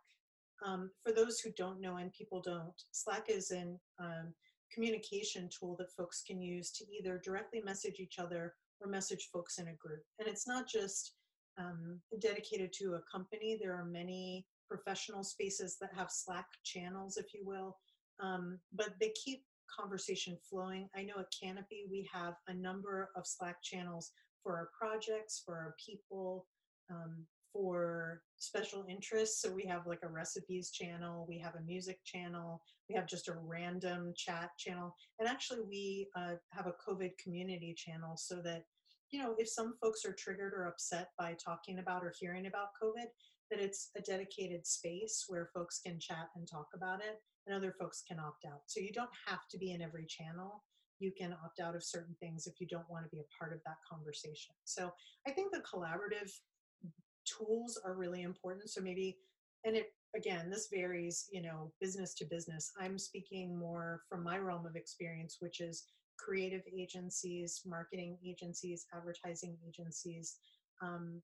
Um, 0.66 0.92
for 1.04 1.12
those 1.12 1.40
who 1.40 1.52
don't 1.58 1.82
know, 1.82 1.98
and 1.98 2.14
people 2.14 2.42
don't, 2.42 2.74
Slack 2.92 3.26
is 3.28 3.52
an 3.52 3.80
um, 4.00 4.34
communication 4.74 5.50
tool 5.50 5.76
that 5.78 5.92
folks 5.92 6.24
can 6.26 6.42
use 6.42 6.72
to 6.72 6.86
either 6.92 7.22
directly 7.24 7.62
message 7.62 8.00
each 8.00 8.20
other 8.20 8.56
or 8.80 8.88
message 8.88 9.30
folks 9.32 9.58
in 9.58 9.68
a 9.68 9.74
group. 9.74 10.04
And 10.20 10.28
it's 10.28 10.48
not 10.48 10.68
just 10.68 11.14
um, 11.58 12.00
dedicated 12.20 12.74
to 12.74 12.96
a 12.96 13.02
company. 13.12 13.58
There 13.62 13.74
are 13.74 13.86
many 13.86 14.46
professional 14.70 15.24
spaces 15.24 15.78
that 15.82 15.92
have 15.96 16.10
Slack 16.10 16.48
channels, 16.64 17.18
if 17.18 17.34
you 17.34 17.42
will, 17.46 17.78
um, 18.22 18.60
but 18.74 18.94
they 19.00 19.14
keep 19.24 19.44
conversation 19.80 20.38
flowing. 20.50 20.90
I 20.96 21.04
know 21.04 21.16
at 21.20 21.32
Kanopi 21.32 21.90
we 21.90 22.10
have 22.12 22.36
a 22.48 22.54
number 22.54 23.10
of 23.16 23.28
Slack 23.28 23.62
channels 23.62 24.12
for 24.44 24.56
our 24.56 24.70
projects, 24.78 25.42
for 25.46 25.56
our 25.56 25.76
people, 25.84 26.48
um, 26.90 27.26
for 27.54 28.22
special 28.38 28.86
interests. 28.90 29.42
So 29.42 29.52
we 29.52 29.66
have 29.66 29.88
like 29.88 30.02
a 30.04 30.10
recipes 30.10 30.72
channel, 30.72 31.26
we 31.28 31.38
have 31.40 31.56
a 31.56 31.64
music 31.66 32.00
channel, 32.06 32.62
we 32.90 32.96
have 32.96 33.08
just 33.08 33.28
a 33.28 33.36
random 33.36 34.14
chat 34.16 34.50
channel, 34.58 34.96
and 35.20 35.28
actually 35.28 35.62
we 35.68 36.08
uh, 36.16 36.36
have 36.52 36.68
a 36.68 36.76
COVID 36.88 37.12
community 37.22 37.76
channel 37.78 38.16
so 38.18 38.42
that 38.44 38.64
you 39.12 39.22
know 39.22 39.36
if 39.38 39.50
some 39.50 39.76
folks 39.82 40.06
are 40.06 40.14
triggered 40.14 40.54
or 40.54 40.68
upset 40.68 41.10
by 41.18 41.36
talking 41.44 41.80
about 41.80 42.04
or 42.04 42.14
hearing 42.20 42.48
about 42.48 42.70
COVID, 42.82 43.08
that 43.52 43.60
it's 43.60 43.90
a 43.98 44.02
dedicated 44.02 44.66
space 44.66 45.26
where 45.28 45.50
folks 45.54 45.82
can 45.86 46.00
chat 46.00 46.30
and 46.36 46.48
talk 46.48 46.68
about 46.74 47.02
it 47.02 47.22
and 47.46 47.56
other 47.56 47.76
folks 47.80 48.04
can 48.08 48.20
opt 48.20 48.46
out. 48.46 48.62
So 48.68 48.80
you 48.80 48.92
don't 48.94 49.10
have 49.28 49.48
to 49.52 49.58
be 49.58 49.72
in 49.74 49.82
every 49.82 50.06
channel. 50.06 50.64
You 51.00 51.12
can 51.12 51.36
opt 51.44 51.60
out 51.60 51.76
of 51.76 51.84
certain 51.84 52.16
things 52.20 52.48
if 52.48 52.62
you 52.62 52.68
don't 52.68 52.90
want 52.90 53.04
to 53.06 53.10
be 53.10 53.22
a 53.22 53.34
part 53.38 53.54
of 53.54 53.60
that 53.66 53.78
conversation. 53.90 54.54
So 54.66 54.92
I 55.28 55.32
think 55.32 55.52
the 55.52 55.62
collaborative 55.62 56.32
tools 57.26 57.80
are 57.86 57.96
really 57.96 58.22
important. 58.24 58.70
So 58.70 58.82
maybe, 58.82 59.18
and 59.66 59.76
it 59.76 59.94
again, 60.16 60.50
this 60.50 60.68
varies, 60.72 61.28
you 61.32 61.42
know, 61.42 61.72
business 61.80 62.14
to 62.16 62.26
business. 62.26 62.72
I'm 62.80 62.98
speaking 62.98 63.58
more 63.58 64.02
from 64.10 64.24
my 64.24 64.38
realm 64.38 64.66
of 64.66 64.76
experience, 64.76 65.38
which 65.40 65.62
is 65.62 65.86
creative 66.20 66.62
agencies, 66.72 67.62
marketing 67.66 68.18
agencies, 68.26 68.86
advertising 68.94 69.58
agencies, 69.68 70.36
um, 70.82 71.22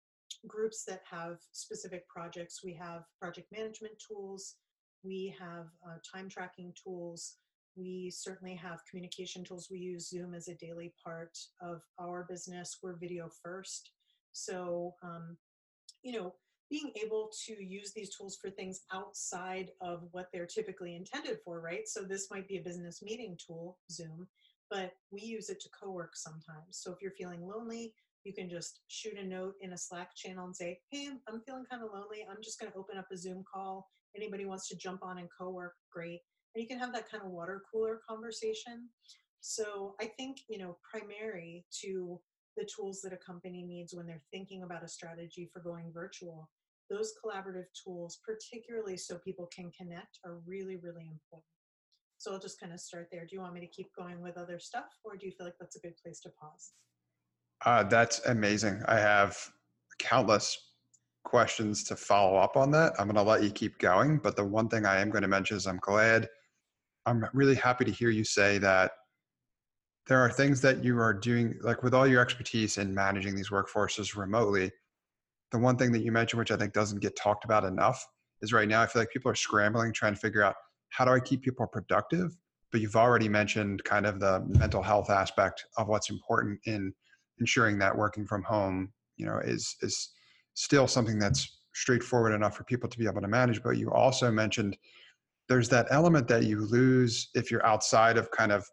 groups 0.48 0.86
that 0.86 1.02
have 1.10 1.38
specific 1.52 2.08
projects. 2.08 2.62
We 2.64 2.74
have 2.76 3.04
project 3.20 3.52
management 3.52 3.96
tools 4.08 4.56
We 5.04 5.36
have 5.40 5.68
uh, 5.86 5.98
time 6.14 6.30
tracking 6.30 6.74
tools. 6.82 7.36
We 7.76 8.12
certainly 8.12 8.56
have 8.56 8.82
communication 8.90 9.44
tools. 9.44 9.70
We 9.70 9.80
use 9.80 10.10
Zoom 10.10 10.34
as 10.34 10.48
a 10.48 10.56
daily 10.56 10.94
part 11.04 11.38
of 11.62 11.82
our 12.00 12.26
business. 12.28 12.78
We're 12.82 12.98
video 12.98 13.30
first. 13.44 13.92
So, 14.32 14.96
um, 15.04 15.38
you 16.04 16.14
know, 16.14 16.34
being 16.70 16.92
able 17.02 17.32
to 17.46 17.64
use 17.64 17.94
these 17.94 18.16
tools 18.16 18.38
for 18.42 18.50
things 18.50 18.82
outside 18.92 19.72
of 19.82 20.04
what 20.12 20.28
they're 20.34 20.46
typically 20.46 20.96
intended 20.96 21.38
for, 21.46 21.62
right? 21.62 21.88
So 21.88 22.02
this 22.02 22.28
might 22.30 22.48
be 22.48 22.58
a 22.58 22.64
business 22.64 23.02
meeting 23.02 23.38
tool, 23.46 23.78
Zoom, 23.90 24.28
but 24.70 24.92
we 25.12 25.22
use 25.22 25.50
it 25.50 25.62
to 25.62 25.70
co-work 25.70 26.16
sometimes. 26.16 26.72
So 26.72 26.92
if 26.92 26.98
you're 27.02 27.12
feeling 27.12 27.48
lonely, 27.48 27.94
you 28.26 28.34
can 28.34 28.50
just 28.50 28.82
shoot 28.88 29.18
a 29.18 29.26
note 29.26 29.54
in 29.62 29.72
a 29.72 29.78
Slack 29.78 30.14
channel 30.16 30.46
and 30.46 30.56
say, 30.56 30.80
hey, 30.92 31.10
I'm 31.30 31.42
feeling 31.46 31.64
kind 31.72 31.84
of 31.84 31.92
lonely. 31.94 32.26
I'm 32.30 32.44
just 32.44 32.60
going 32.60 32.72
to 32.72 32.78
open 32.78 32.98
up 32.98 33.08
a 33.14 33.18
Zoom 33.18 33.46
call. 33.52 33.88
Anybody 34.16 34.46
wants 34.46 34.68
to 34.68 34.76
jump 34.76 35.04
on 35.04 35.20
and 35.20 35.30
co-work, 35.40 35.76
great. 35.94 36.20
And 36.54 36.62
you 36.62 36.68
can 36.68 36.80
have 36.80 36.92
that 36.94 37.10
kind 37.10 37.24
of 37.24 37.30
water 37.30 37.62
cooler 37.72 38.02
conversation. 38.08 38.90
So 39.40 39.96
I 40.02 40.12
think, 40.18 40.40
you 40.50 40.58
know, 40.58 40.78
primary 40.92 41.66
to 41.82 42.20
the 42.58 42.66
tools 42.66 43.02
that 43.02 43.14
a 43.14 43.18
company 43.18 43.64
needs 43.64 43.94
when 43.94 44.06
they're 44.06 44.24
thinking 44.32 44.64
about 44.64 44.84
a 44.84 44.88
strategy 44.88 45.50
for 45.54 45.62
going 45.62 45.92
virtual 45.94 46.50
those 46.90 47.14
collaborative 47.24 47.66
tools, 47.84 48.20
particularly 48.26 48.98
so 48.98 49.18
people 49.18 49.50
can 49.54 49.72
connect, 49.72 50.20
are 50.26 50.40
really, 50.46 50.78
really 50.78 51.08
important. 51.08 51.44
So 52.18 52.34
I'll 52.34 52.40
just 52.40 52.60
kind 52.60 52.74
of 52.74 52.80
start 52.80 53.10
there. 53.12 53.26
Do 53.26 53.36
you 53.36 53.42
want 53.42 53.54
me 53.54 53.60
to 53.62 53.68
keep 53.68 53.94
going 53.96 54.22
with 54.22 54.38
other 54.38 54.60
stuff, 54.60 54.98
or 55.04 55.16
do 55.16 55.26
you 55.26 55.32
feel 55.32 55.46
like 55.46 55.58
that's 55.60 55.76
a 55.76 55.80
good 55.80 55.96
place 56.04 56.20
to 56.22 56.30
pause? 56.30 56.72
Uh, 57.66 57.84
that's 57.84 58.26
amazing. 58.26 58.82
I 58.88 59.00
have 59.00 59.38
countless 60.00 60.58
questions 61.26 61.84
to 61.86 61.96
follow 61.96 62.38
up 62.38 62.56
on 62.56 62.72
that. 62.72 62.94
I'm 62.98 63.08
going 63.08 63.16
to 63.16 63.22
let 63.22 63.44
you 63.44 63.52
keep 63.52 63.78
going, 63.80 64.18
but 64.18 64.36
the 64.36 64.46
one 64.46 64.70
thing 64.70 64.86
I 64.86 65.00
am 65.00 65.10
going 65.10 65.24
to 65.24 65.28
mention 65.28 65.58
is 65.58 65.68
I'm 65.68 65.80
glad, 65.82 66.28
I'm 67.06 67.26
really 67.34 67.56
happy 67.56 67.86
to 67.86 67.92
hear 67.92 68.10
you 68.10 68.24
say 68.24 68.58
that 68.60 68.92
there 70.08 70.20
are 70.20 70.32
things 70.32 70.62
that 70.62 70.84
you 70.84 71.00
are 71.00 71.14
doing, 71.14 71.56
like 71.62 71.84
with 71.84 71.94
all 71.94 72.08
your 72.08 72.22
expertise 72.22 72.78
in 72.78 72.94
managing 72.94 73.36
these 73.36 73.50
workforces 73.50 74.16
remotely, 74.16 74.72
the 75.52 75.60
one 75.60 75.78
thing 75.78 75.92
that 75.92 76.04
you 76.04 76.12
mentioned, 76.12 76.40
which 76.40 76.52
I 76.52 76.58
think 76.58 76.74
doesn't 76.74 77.02
get 77.02 77.16
talked 77.16 77.46
about 77.46 77.64
enough, 77.64 78.06
is 78.42 78.54
right 78.54 78.68
now 78.68 78.82
I 78.82 78.88
feel 78.88 79.02
like 79.02 79.12
people 79.12 79.32
are 79.32 79.36
scrambling, 79.36 79.92
trying 79.94 80.14
to 80.14 80.20
figure 80.20 80.44
out 80.44 80.56
how 80.90 81.06
do 81.06 81.12
I 81.12 81.20
keep 81.20 81.42
people 81.42 81.68
productive. 81.68 82.36
But 82.72 82.82
you've 82.82 82.96
already 82.96 83.30
mentioned 83.30 83.84
kind 83.84 84.06
of 84.06 84.20
the 84.20 84.44
mental 84.48 84.82
health 84.82 85.10
aspect 85.10 85.66
of 85.78 85.88
what's 85.88 86.10
important 86.10 86.60
in 86.66 86.94
ensuring 87.40 87.78
that 87.80 87.98
working 87.98 88.26
from 88.26 88.44
home, 88.44 88.92
you 89.16 89.26
know, 89.26 89.40
is 89.40 89.76
is 89.82 90.10
still 90.54 90.88
something 90.88 91.20
that's 91.20 91.60
straightforward 91.74 92.34
enough 92.34 92.58
for 92.58 92.64
people 92.64 92.90
to 92.90 92.98
be 92.98 93.06
able 93.06 93.22
to 93.22 93.28
manage. 93.28 93.64
But 93.64 93.78
you 93.78 93.92
also 93.92 94.32
mentioned 94.32 94.78
there's 95.48 95.70
that 95.70 95.88
element 95.92 96.28
that 96.28 96.44
you 96.44 96.66
lose 96.66 97.30
if 97.36 97.52
you're 97.52 97.66
outside 97.66 98.18
of 98.18 98.30
kind 98.32 98.52
of 98.52 98.68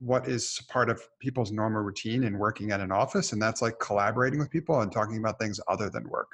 what 0.00 0.28
is 0.28 0.60
part 0.68 0.90
of 0.90 1.02
people's 1.20 1.52
normal 1.52 1.82
routine 1.82 2.24
in 2.24 2.38
working 2.38 2.72
at 2.72 2.80
an 2.80 2.92
office 2.92 3.32
and 3.32 3.40
that's 3.40 3.62
like 3.62 3.78
collaborating 3.78 4.38
with 4.38 4.50
people 4.50 4.80
and 4.80 4.92
talking 4.92 5.18
about 5.18 5.38
things 5.38 5.60
other 5.68 5.88
than 5.88 6.08
work. 6.08 6.28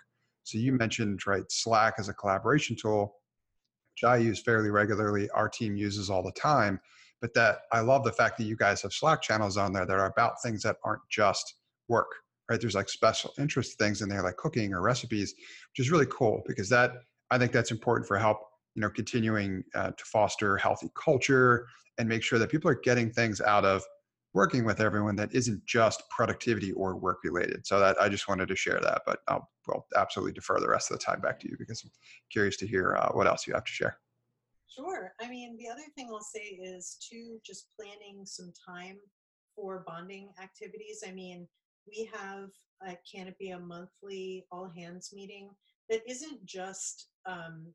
So 0.45 0.59
you 0.59 0.73
mentioned 0.73 1.26
right 1.26 1.45
slack 1.50 1.95
as 1.99 2.09
a 2.09 2.14
collaboration 2.14 2.76
tool 2.81 3.14
which 3.95 4.09
i 4.09 4.17
use 4.17 4.43
fairly 4.43 4.71
regularly 4.71 5.29
our 5.31 5.49
team 5.49 5.76
uses 5.76 6.11
all 6.11 6.23
the 6.23 6.33
time 6.33 6.81
but 7.21 7.35
that 7.35 7.59
i 7.73 7.81
love 7.81 8.05
the 8.05 8.12
fact 8.12 8.38
that 8.38 8.45
you 8.45 8.57
guys 8.57 8.83
have 8.83 8.93
slack 8.93 9.23
channels 9.23 9.57
on 9.57 9.73
there 9.73 9.87
that 9.87 9.99
are 9.99 10.11
about 10.11 10.43
things 10.43 10.62
that 10.62 10.76
aren't 10.85 11.02
just 11.11 11.55
work 11.88 12.09
right? 12.50 12.61
There's 12.61 12.75
like 12.75 12.88
special 12.88 13.33
interest 13.38 13.79
things 13.79 14.02
in 14.02 14.09
there 14.09 14.23
like 14.23 14.37
cooking 14.37 14.73
or 14.73 14.81
recipes 14.81 15.35
which 15.71 15.87
is 15.87 15.90
really 15.90 16.07
cool 16.07 16.43
because 16.47 16.69
that 16.71 16.93
i 17.31 17.38
think 17.38 17.52
that's 17.52 17.71
important 17.71 18.07
for 18.09 18.19
help 18.19 18.38
you 18.75 18.83
know 18.83 18.90
continuing 18.90 19.62
uh, 19.75 19.90
to 19.90 20.05
foster 20.05 20.57
healthy 20.57 20.90
culture 21.02 21.67
and 22.00 22.09
make 22.09 22.23
sure 22.23 22.38
that 22.38 22.50
people 22.50 22.71
are 22.71 22.80
getting 22.83 23.11
things 23.11 23.40
out 23.42 23.64
of 23.64 23.85
working 24.33 24.64
with 24.64 24.80
everyone 24.80 25.16
that 25.16 25.35
isn't 25.35 25.64
just 25.66 26.02
productivity 26.09 26.73
or 26.73 26.97
work 26.97 27.19
related. 27.25 27.66
So 27.66 27.78
that 27.78 28.00
I 28.00 28.09
just 28.09 28.26
wanted 28.26 28.49
to 28.49 28.57
share 28.57 28.80
that, 28.80 29.02
but 29.07 29.21
I'll 29.28 29.49
will 29.69 29.87
absolutely 29.97 30.33
defer 30.33 30.59
the 30.59 30.69
rest 30.69 30.90
of 30.90 30.99
the 30.99 31.04
time 31.04 31.21
back 31.21 31.38
to 31.38 31.49
you 31.49 31.57
because 31.59 31.85
I'm 31.85 31.90
curious 32.33 32.57
to 32.57 32.66
hear 32.66 32.97
uh, 32.97 33.11
what 33.12 33.26
else 33.26 33.47
you 33.47 33.52
have 33.54 33.64
to 33.64 33.73
share. 33.73 33.99
Sure. 34.69 35.12
I 35.21 35.28
mean, 35.28 35.57
the 35.59 35.69
other 35.69 35.83
thing 35.95 36.09
I'll 36.11 36.21
say 36.21 36.59
is 36.62 36.97
to 37.11 37.38
just 37.45 37.66
planning 37.78 38.25
some 38.25 38.52
time 38.66 38.97
for 39.54 39.85
bonding 39.87 40.30
activities. 40.42 41.04
I 41.07 41.12
mean, 41.12 41.47
we 41.87 42.11
have 42.14 42.49
at 42.87 43.00
Kanopi 43.04 43.54
a 43.54 43.59
monthly 43.59 44.47
all 44.50 44.73
hands 44.75 45.11
meeting 45.12 45.50
that 45.90 46.00
isn't 46.09 46.45
just 46.47 47.09
um, 47.26 47.66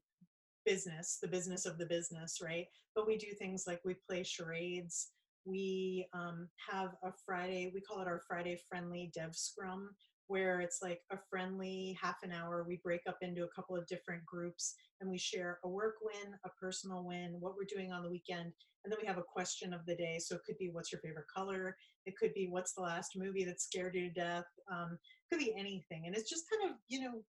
business, 0.65 1.17
the 1.21 1.27
business 1.27 1.65
of 1.65 1.77
the 1.77 1.85
business, 1.85 2.39
right? 2.41 2.65
But 2.95 3.07
we 3.07 3.17
do 3.17 3.27
things 3.37 3.65
like 3.67 3.81
we 3.85 3.95
play 4.07 4.23
charades. 4.23 5.11
We 5.45 6.07
um, 6.13 6.49
have 6.69 6.95
a 7.03 7.11
Friday, 7.25 7.71
we 7.73 7.81
call 7.81 8.01
it 8.01 8.07
our 8.07 8.21
Friday 8.27 8.59
friendly 8.67 9.11
dev 9.13 9.35
scrum, 9.35 9.89
where 10.27 10.59
it's 10.59 10.79
like 10.81 11.01
a 11.11 11.17
friendly 11.29 11.97
half 12.01 12.17
an 12.23 12.31
hour. 12.31 12.65
We 12.67 12.79
break 12.83 13.01
up 13.07 13.17
into 13.21 13.43
a 13.43 13.49
couple 13.55 13.75
of 13.75 13.85
different 13.85 14.25
groups 14.25 14.73
and 15.01 15.09
we 15.09 15.19
share 15.19 15.59
a 15.63 15.69
work 15.69 15.95
win, 16.01 16.33
a 16.45 16.49
personal 16.59 17.05
win, 17.05 17.35
what 17.39 17.53
we're 17.55 17.67
doing 17.71 17.91
on 17.91 18.01
the 18.01 18.09
weekend. 18.09 18.51
And 18.83 18.91
then 18.91 18.99
we 19.01 19.07
have 19.07 19.17
a 19.17 19.23
question 19.23 19.73
of 19.73 19.85
the 19.85 19.95
day. 19.95 20.19
So 20.19 20.35
it 20.35 20.41
could 20.45 20.57
be 20.57 20.69
what's 20.71 20.91
your 20.91 21.01
favorite 21.01 21.25
color? 21.35 21.75
It 22.05 22.17
could 22.17 22.33
be 22.33 22.47
what's 22.49 22.73
the 22.73 22.81
last 22.81 23.11
movie 23.15 23.43
that 23.45 23.61
scared 23.61 23.95
you 23.95 24.09
to 24.09 24.13
death? 24.13 24.45
Um, 24.71 24.97
could 25.29 25.39
be 25.39 25.53
anything. 25.57 26.03
And 26.05 26.15
it's 26.15 26.29
just 26.29 26.45
kind 26.49 26.71
of, 26.71 26.77
you 26.87 27.01
know, 27.01 27.21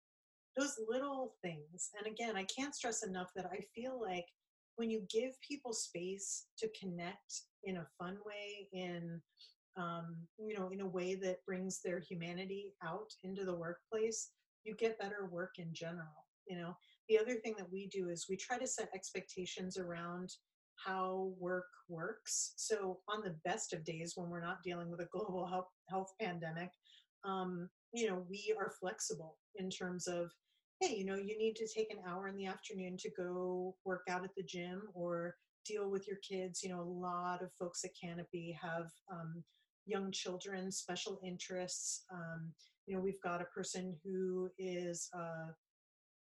those 0.57 0.77
little 0.89 1.35
things. 1.43 1.91
And 1.99 2.13
again, 2.13 2.37
I 2.37 2.45
can't 2.45 2.75
stress 2.75 3.03
enough 3.03 3.31
that 3.37 3.47
I 3.47 3.61
feel 3.75 4.01
like 4.01 4.27
when 4.77 4.91
you 4.91 5.03
give 5.11 5.41
people 5.47 5.73
space 5.73 6.47
to 6.59 6.69
connect 6.79 7.43
in 7.65 7.79
a 7.79 7.87
fun 7.99 8.19
way, 8.25 8.69
in 8.73 9.21
um, 9.77 10.17
you 10.39 10.59
know, 10.59 10.71
in 10.71 10.81
a 10.81 10.87
way 10.87 11.15
that 11.17 11.45
brings 11.45 11.83
their 11.83 12.01
humanity 12.01 12.75
out 12.83 13.13
into 13.25 13.45
the 13.45 13.55
workplace, 13.55 14.31
you 14.65 14.75
get 14.75 14.99
better 14.99 15.29
work 15.31 15.55
in 15.59 15.69
general. 15.73 16.27
You 16.49 16.59
know, 16.59 16.77
the 17.09 17.19
other 17.19 17.35
thing 17.35 17.55
that 17.59 17.71
we 17.71 17.89
do 17.89 18.09
is 18.09 18.27
we 18.29 18.37
try 18.37 18.59
to 18.59 18.67
set 18.67 18.89
expectations 18.95 19.77
around 19.77 20.31
how 20.77 21.33
work 21.39 21.67
works. 21.89 22.55
So 22.57 22.99
on 23.09 23.23
the 23.23 23.37
best 23.45 23.73
of 23.73 23.85
days 23.85 24.15
when 24.17 24.31
we're 24.31 24.45
not 24.45 24.63
dealing 24.63 24.91
with 24.91 25.01
a 25.01 25.09
global 25.13 25.47
health 25.47 25.69
health 25.91 26.13
pandemic, 26.21 26.71
um, 27.25 27.69
you 27.93 28.09
know, 28.09 28.25
we 28.29 28.55
are 28.59 28.73
flexible 28.81 29.37
in 29.57 29.71
terms 29.71 30.07
of 30.07 30.31
hey, 30.81 30.95
you 30.95 31.07
know, 31.07 31.17
you 31.17 31.39
need 31.39 31.57
to 31.57 31.67
take 31.67 31.91
an 31.91 31.99
hour 32.07 32.29
in 32.29 32.37
the 32.37 32.47
afternoon 32.47 32.97
to 32.99 33.11
go 33.17 33.75
work 33.85 34.03
out 34.11 34.25
at 34.25 34.35
the 34.37 34.43
gym 34.43 34.83
or 34.95 35.35
deal 35.65 35.91
with 35.91 36.07
your 36.07 36.19
kids. 36.29 36.63
You 36.63 36.71
know, 36.71 36.81
a 36.81 36.83
lot 36.83 37.43
of 37.43 37.51
folks 37.59 37.85
at 37.85 37.91
Kanopi 37.93 38.55
have 38.61 38.91
um, 39.11 39.43
young 39.87 40.11
children, 40.13 40.71
special 40.71 41.19
interests. 41.25 42.05
Um, 42.13 42.53
you 42.87 42.95
know, 42.95 43.01
we've 43.01 43.21
got 43.23 43.41
a 43.41 43.47
person 43.47 43.97
who 44.05 44.51
is, 44.59 45.09
uh, 45.17 45.51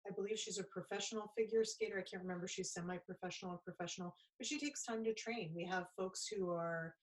I 0.07 0.11
believe 0.15 0.37
she's 0.37 0.59
a 0.59 0.63
professional 0.63 1.31
figure 1.35 1.63
skater. 1.65 1.97
I 1.97 2.09
can't 2.09 2.23
remember 2.23 2.47
she's 2.47 2.71
semi 2.71 2.97
professional 2.97 3.53
or 3.53 3.59
professional, 3.65 4.15
but 4.37 4.47
she 4.47 4.59
takes 4.59 4.85
time 4.85 5.03
to 5.05 5.13
train. 5.13 5.51
We 5.55 5.65
have 5.65 5.87
folks 5.97 6.27
who 6.27 6.51
are, 6.51 6.93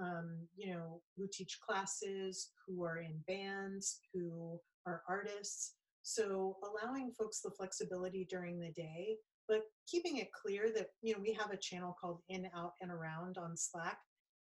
um, 0.00 0.38
you 0.56 0.72
know, 0.72 1.02
who 1.16 1.28
teach 1.30 1.58
classes, 1.60 2.52
who 2.66 2.82
are 2.82 2.98
in 2.98 3.22
bands, 3.28 4.00
who 4.14 4.58
are 4.86 5.02
artists. 5.08 5.74
So 6.06 6.56
allowing 6.62 7.10
folks 7.18 7.40
the 7.40 7.50
flexibility 7.50 8.28
during 8.30 8.60
the 8.60 8.70
day, 8.70 9.16
but 9.48 9.62
keeping 9.88 10.18
it 10.18 10.28
clear 10.32 10.70
that, 10.72 10.90
you 11.02 11.12
know, 11.12 11.18
we 11.20 11.32
have 11.32 11.50
a 11.50 11.56
channel 11.56 11.96
called 12.00 12.20
in, 12.28 12.48
out, 12.56 12.74
and 12.80 12.92
around 12.92 13.38
on 13.38 13.56
Slack. 13.56 13.98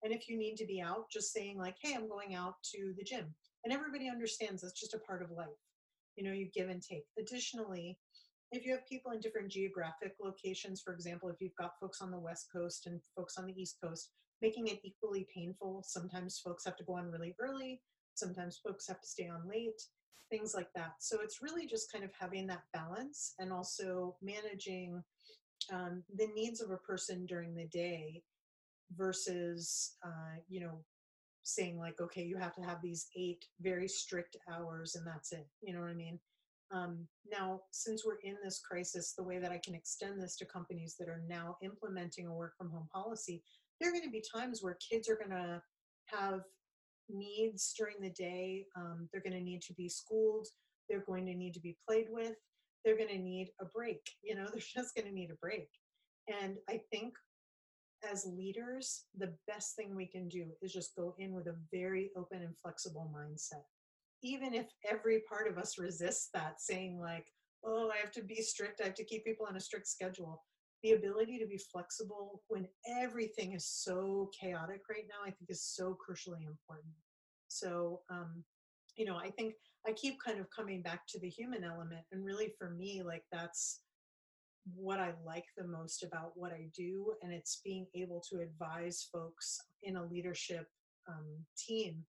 And 0.03 0.11
if 0.11 0.27
you 0.27 0.39
need 0.39 0.57
to 0.57 0.65
be 0.65 0.81
out, 0.81 1.11
just 1.13 1.35
saying 1.35 1.59
like, 1.59 1.77
hey, 1.83 1.93
I'm 1.95 2.09
going 2.09 2.35
out 2.35 2.55
to 2.75 2.95
the 2.97 3.05
gym. 3.05 3.35
And 3.63 3.75
everybody 3.75 4.09
understands 4.09 4.63
that's 4.63 4.81
just 4.81 4.95
a 4.95 5.01
part 5.01 5.23
of 5.23 5.33
life. 5.33 5.49
You 6.17 6.25
know, 6.25 6.33
you 6.33 6.49
give 6.55 6.71
and 6.71 6.81
take. 6.81 7.05
Additionally, 7.19 7.99
if 8.53 8.65
you 8.65 8.73
have 8.73 8.89
people 8.89 9.13
in 9.13 9.21
different 9.21 9.53
geographic 9.53 10.15
locations, 10.19 10.81
for 10.81 10.95
example, 10.95 11.29
if 11.29 11.43
you've 11.43 11.61
got 11.61 11.79
folks 11.79 12.01
on 12.01 12.11
the 12.11 12.19
West 12.19 12.47
Coast 12.51 12.87
and 12.87 13.03
folks 13.15 13.37
on 13.37 13.45
the 13.45 13.61
East 13.61 13.77
Coast, 13.85 14.13
making 14.41 14.69
it 14.69 14.81
equally 14.83 15.29
painful. 15.35 15.85
Sometimes 15.87 16.41
folks 16.43 16.65
have 16.65 16.79
to 16.79 16.85
go 16.85 16.95
on 16.95 17.11
really 17.11 17.35
early, 17.39 17.83
sometimes 18.15 18.59
folks 18.67 18.89
have 18.89 19.03
to 19.03 19.07
stay 19.07 19.29
on 19.29 19.47
late 19.47 19.79
things 20.31 20.55
like 20.55 20.69
that. 20.75 20.95
So 21.01 21.19
it's 21.23 21.43
really 21.43 21.67
just 21.67 21.93
kind 21.93 22.05
of 22.05 22.11
having 22.19 22.47
that 22.47 22.63
balance 22.73 23.35
and 23.39 23.53
also 23.53 24.17
managing 24.23 25.03
um, 25.73 26.03
the 26.17 26.29
needs 26.35 26.61
of 26.61 26.71
a 26.71 26.77
person 26.77 27.27
during 27.27 27.55
the 27.55 27.67
day 27.67 28.23
versus, 28.97 29.97
uh, 30.05 30.39
you 30.49 30.61
know, 30.61 30.85
saying 31.43 31.79
like, 31.79 32.01
okay, 32.01 32.23
you 32.23 32.37
have 32.37 32.55
to 32.55 32.63
have 32.63 32.79
these 32.83 33.09
eight 33.17 33.45
very 33.61 33.89
strict 33.89 34.37
hours 34.53 34.95
and 34.95 35.07
that's 35.07 35.33
it. 35.33 35.47
You 35.63 35.75
know 35.75 35.81
what 35.81 35.91
I 35.91 35.95
mean? 35.95 36.19
Um, 36.73 37.09
now, 37.31 37.63
since 37.73 38.05
we're 38.05 38.21
in 38.23 38.37
this 38.45 38.61
crisis, 38.61 39.15
the 39.17 39.25
way 39.25 39.39
that 39.39 39.51
I 39.51 39.61
can 39.65 39.75
extend 39.75 40.23
this 40.23 40.37
to 40.37 40.45
companies 40.45 40.95
that 40.99 41.09
are 41.09 41.23
now 41.29 41.57
implementing 41.63 42.29
a 42.29 42.33
work 42.33 42.57
from 42.57 42.71
home 42.71 42.89
policy, 42.93 43.43
there 43.81 43.89
are 43.89 43.93
going 43.93 44.05
to 44.05 44.11
be 44.11 44.23
times 44.23 44.63
where 44.63 44.79
kids 44.89 45.09
are 45.09 45.17
going 45.17 45.31
to 45.31 45.61
have 46.07 46.43
needs 47.15 47.73
during 47.77 47.97
the 48.01 48.11
day. 48.11 48.67
Um, 48.77 49.09
they're 49.13 49.23
going 49.23 49.39
to 49.39 49.45
need 49.45 49.63
to 49.63 49.75
be 49.75 49.89
schooled. 49.89 50.47
They're 50.89 51.05
going 51.07 51.27
to 51.27 51.35
need 51.35 51.55
to 51.55 51.61
be 51.61 51.77
played 51.89 52.07
with. 52.11 52.35
They're 52.85 52.97
going 52.97 53.11
to 53.11 53.19
need 53.19 53.51
a 53.61 53.65
break. 53.67 54.01
You 54.23 54.35
know, 54.35 54.47
they're 54.53 54.61
just 54.61 54.95
going 54.95 55.07
to 55.07 55.15
need 55.15 55.31
a 55.31 55.37
break. 55.41 55.69
And 56.29 56.57
I 56.69 56.81
think 56.91 57.15
as 58.09 58.27
leaders, 58.27 59.05
the 59.19 59.33
best 59.47 59.77
thing 59.77 59.95
we 59.95 60.07
can 60.07 60.29
do 60.29 60.47
is 60.63 60.73
just 60.73 60.97
go 60.97 61.15
in 61.19 61.35
with 61.35 61.47
a 61.47 61.57
very 61.73 62.11
open 62.17 62.43
and 62.43 62.57
flexible 62.57 63.13
mindset. 63.15 63.65
Even 64.23 64.55
if 64.55 64.67
every 64.89 65.23
part 65.29 65.49
of 65.49 65.59
us 65.59 65.79
resists 65.79 66.29
that, 66.35 66.61
saying, 66.61 66.99
like, 67.01 67.27
oh, 67.65 67.91
I 67.93 67.99
have 67.99 68.13
to 68.13 68.23
be 68.23 68.43
strict, 68.43 68.81
I 68.81 68.87
have 68.87 68.95
to 68.95 69.05
keep 69.05 69.25
people 69.25 69.47
on 69.47 69.57
a 69.57 69.61
strict 69.61 69.87
schedule. 69.87 70.43
The 70.83 70.93
ability 70.93 71.39
to 71.39 71.47
be 71.47 71.59
flexible 71.59 72.43
when 72.49 72.67
everything 72.99 73.53
is 73.53 73.67
so 73.67 74.31
chaotic 74.39 74.83
right 74.89 75.05
now, 75.09 75.27
I 75.27 75.31
think 75.31 75.51
is 75.51 75.63
so 75.63 75.97
crucially 75.97 76.47
important. 76.47 76.95
So, 77.49 78.01
um, 78.11 78.45
you 78.97 79.05
know, 79.05 79.17
I 79.17 79.31
think 79.31 79.55
I 79.87 79.93
keep 79.93 80.19
kind 80.25 80.41
of 80.41 80.47
coming 80.55 80.83
back 80.83 81.03
to 81.09 81.21
the 81.21 81.29
human 81.29 81.65
element. 81.65 82.03
And 82.13 82.25
really, 82.25 82.55
for 82.59 82.71
me, 82.71 83.03
like, 83.03 83.25
that's 83.31 83.81
what 84.75 85.01
I 85.01 85.13
like 85.25 85.47
the 85.57 85.67
most 85.67 86.03
about 86.03 86.33
what 86.35 86.53
I 86.53 86.69
do, 86.77 87.15
and 87.23 87.33
it's 87.33 87.61
being 87.65 87.87
able 87.95 88.23
to 88.31 88.41
advise 88.41 89.09
folks 89.13 89.59
in 89.83 89.97
a 89.97 90.05
leadership 90.05 90.67
um, 91.09 91.27
team 91.57 92.05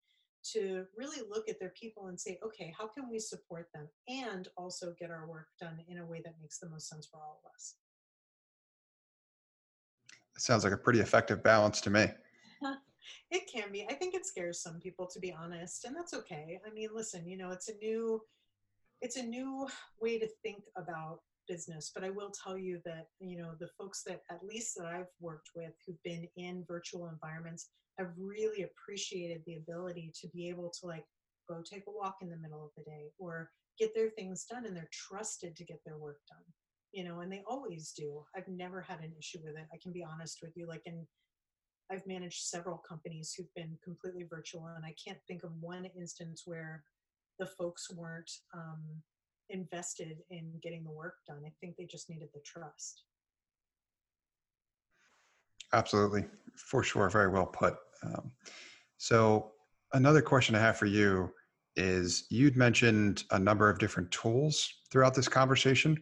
to 0.54 0.86
really 0.98 1.22
look 1.30 1.48
at 1.50 1.60
their 1.60 1.74
people 1.80 2.08
and 2.08 2.20
say, 2.20 2.40
okay, 2.44 2.74
how 2.78 2.88
can 2.88 3.10
we 3.10 3.20
support 3.20 3.70
them 3.74 3.88
and 4.08 4.48
also 4.58 4.94
get 5.00 5.12
our 5.12 5.28
work 5.28 5.48
done 5.60 5.78
in 5.88 6.00
a 6.00 6.06
way 6.06 6.22
that 6.26 6.34
makes 6.42 6.60
the 6.60 6.70
most 6.70 6.90
sense 6.90 7.08
for 7.12 7.18
all 7.18 7.42
of 7.44 7.52
us? 7.54 7.76
Sounds 10.42 10.64
like 10.64 10.74
a 10.74 10.78
pretty 10.78 11.00
effective 11.00 11.44
balance 11.44 11.80
to 11.82 11.92
me. 11.92 12.08
it 13.32 13.44
can 13.52 13.72
be. 13.72 13.86
I 13.88 13.94
think 13.94 14.16
it 14.16 14.26
scares 14.26 14.60
some 14.60 14.80
people 14.80 15.06
to 15.08 15.20
be 15.20 15.32
honest, 15.32 15.86
and 15.86 15.96
that's 15.96 16.16
okay. 16.16 16.60
I 16.66 16.74
mean, 16.74 16.90
listen, 16.94 17.28
you 17.28 17.38
know, 17.38 17.52
it's 17.52 17.70
a 17.70 17.78
new 17.78 18.22
it's 19.02 19.18
a 19.18 19.24
new 19.24 19.68
way 20.00 20.18
to 20.20 20.28
think 20.44 20.64
about 20.78 21.20
business 21.48 21.92
but 21.94 22.04
i 22.04 22.10
will 22.12 22.32
tell 22.32 22.56
you 22.56 22.80
that 22.86 23.08
you 23.20 23.36
know 23.36 23.54
the 23.60 23.68
folks 23.78 24.04
that 24.04 24.22
at 24.30 24.46
least 24.46 24.76
that 24.78 24.86
i've 24.86 25.10
worked 25.20 25.50
with 25.56 25.72
who've 25.86 26.04
been 26.04 26.28
in 26.38 26.64
virtual 26.68 27.10
environments 27.10 27.72
have 27.98 28.12
really 28.16 28.64
appreciated 28.64 29.42
the 29.48 29.56
ability 29.56 30.14
to 30.14 30.28
be 30.30 30.48
able 30.48 30.70
to 30.70 30.86
like 30.86 31.04
go 31.50 31.62
take 31.64 31.84
a 31.88 31.92
walk 31.92 32.18
in 32.22 32.30
the 32.30 32.38
middle 32.38 32.64
of 32.64 32.70
the 32.78 32.84
day 32.84 33.10
or 33.18 33.50
get 33.80 33.94
their 33.96 34.12
things 34.12 34.46
done 34.46 34.66
and 34.66 34.78
they're 34.78 34.88
trusted 34.92 35.56
to 35.56 35.66
get 35.66 35.80
their 35.84 35.98
work 35.98 36.20
done 36.30 36.46
you 36.92 37.04
know 37.04 37.20
and 37.22 37.32
they 37.32 37.42
always 37.48 37.94
do 37.98 38.24
i've 38.36 38.48
never 38.48 38.82
had 38.82 39.00
an 39.00 39.12
issue 39.18 39.40
with 39.44 39.56
it 39.56 39.66
i 39.74 39.78
can 39.82 39.92
be 39.92 40.04
honest 40.04 40.40
with 40.42 40.52
you 40.56 40.68
like 40.68 40.82
in 40.86 41.06
i've 41.92 42.06
managed 42.06 42.44
several 42.44 42.78
companies 42.78 43.34
who've 43.36 43.54
been 43.56 43.78
completely 43.84 44.26
virtual 44.30 44.68
and 44.76 44.86
i 44.86 44.94
can't 45.04 45.20
think 45.28 45.44
of 45.44 45.52
one 45.60 45.86
instance 45.98 46.44
where 46.46 46.84
the 47.40 47.46
folks 47.46 47.90
weren't 47.92 48.32
um, 48.54 48.84
invested 49.50 50.18
in 50.30 50.52
getting 50.62 50.84
the 50.84 50.92
work 50.92 51.16
done. 51.28 51.42
I 51.46 51.52
think 51.60 51.76
they 51.78 51.86
just 51.86 52.10
needed 52.10 52.30
the 52.34 52.42
trust. 52.46 53.04
Absolutely, 55.74 56.26
for 56.56 56.84
sure. 56.84 57.10
Very 57.10 57.30
well 57.30 57.46
put. 57.46 57.76
Um, 58.04 58.32
so, 58.98 59.52
another 59.94 60.22
question 60.22 60.56
I 60.56 60.60
have 60.60 60.78
for 60.78 60.86
you 60.86 61.32
is 61.76 62.26
you'd 62.30 62.58
mentioned 62.58 63.24
a 63.32 63.40
number 63.40 63.70
of 63.70 63.80
different 63.80 64.12
tools 64.12 64.72
throughout 64.92 65.16
this 65.16 65.30
conversation. 65.30 65.98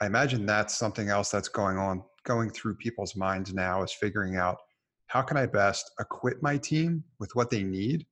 I 0.00 0.06
imagine 0.06 0.46
that's 0.46 0.76
something 0.76 1.08
else 1.08 1.30
that's 1.30 1.48
going 1.48 1.78
on, 1.78 2.02
going 2.24 2.50
through 2.50 2.76
people's 2.76 3.14
minds 3.16 3.54
now 3.54 3.82
is 3.82 3.92
figuring 3.92 4.36
out 4.36 4.58
how 5.06 5.22
can 5.22 5.36
I 5.36 5.46
best 5.46 5.92
equip 6.00 6.42
my 6.42 6.56
team 6.56 7.04
with 7.20 7.34
what 7.34 7.50
they 7.50 7.62
need 7.62 8.06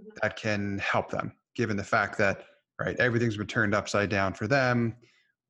mm-hmm. 0.00 0.10
that 0.22 0.36
can 0.36 0.78
help 0.78 1.10
them, 1.10 1.32
given 1.54 1.76
the 1.76 1.84
fact 1.84 2.18
that 2.18 2.44
right 2.80 2.98
everything's 2.98 3.36
been 3.36 3.46
turned 3.46 3.74
upside 3.74 4.08
down 4.08 4.34
for 4.34 4.46
them. 4.46 4.96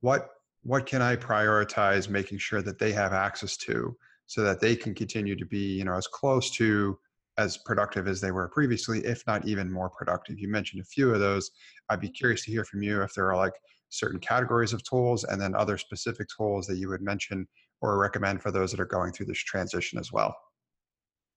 What 0.00 0.28
what 0.62 0.84
can 0.84 1.00
i 1.00 1.16
prioritize 1.16 2.10
making 2.10 2.36
sure 2.36 2.60
that 2.60 2.78
they 2.78 2.92
have 2.92 3.14
access 3.14 3.56
to 3.56 3.96
so 4.26 4.42
that 4.42 4.60
they 4.60 4.76
can 4.76 4.94
continue 4.94 5.34
to 5.34 5.46
be 5.46 5.78
you 5.78 5.84
know 5.84 5.94
as 5.94 6.06
close 6.06 6.50
to 6.50 6.98
as 7.38 7.56
productive 7.56 8.06
as 8.06 8.20
they 8.20 8.32
were 8.32 8.48
previously 8.48 8.98
if 9.06 9.26
not 9.26 9.46
even 9.46 9.70
more 9.70 9.88
productive? 9.88 10.38
You 10.38 10.48
mentioned 10.48 10.82
a 10.82 10.84
few 10.84 11.14
of 11.14 11.20
those. 11.20 11.50
I'd 11.88 12.00
be 12.00 12.10
curious 12.10 12.44
to 12.44 12.50
hear 12.50 12.64
from 12.64 12.82
you 12.82 13.02
if 13.02 13.14
there 13.14 13.30
are 13.30 13.36
like 13.36 13.54
certain 13.90 14.18
categories 14.18 14.72
of 14.72 14.82
tools 14.82 15.24
and 15.24 15.40
then 15.40 15.54
other 15.54 15.76
specific 15.76 16.26
tools 16.36 16.66
that 16.66 16.78
you 16.78 16.88
would 16.88 17.02
mention 17.02 17.46
or 17.82 17.98
recommend 17.98 18.42
for 18.42 18.50
those 18.50 18.70
that 18.70 18.80
are 18.80 18.86
going 18.86 19.12
through 19.12 19.26
this 19.26 19.38
transition 19.38 19.98
as 19.98 20.12
well. 20.12 20.36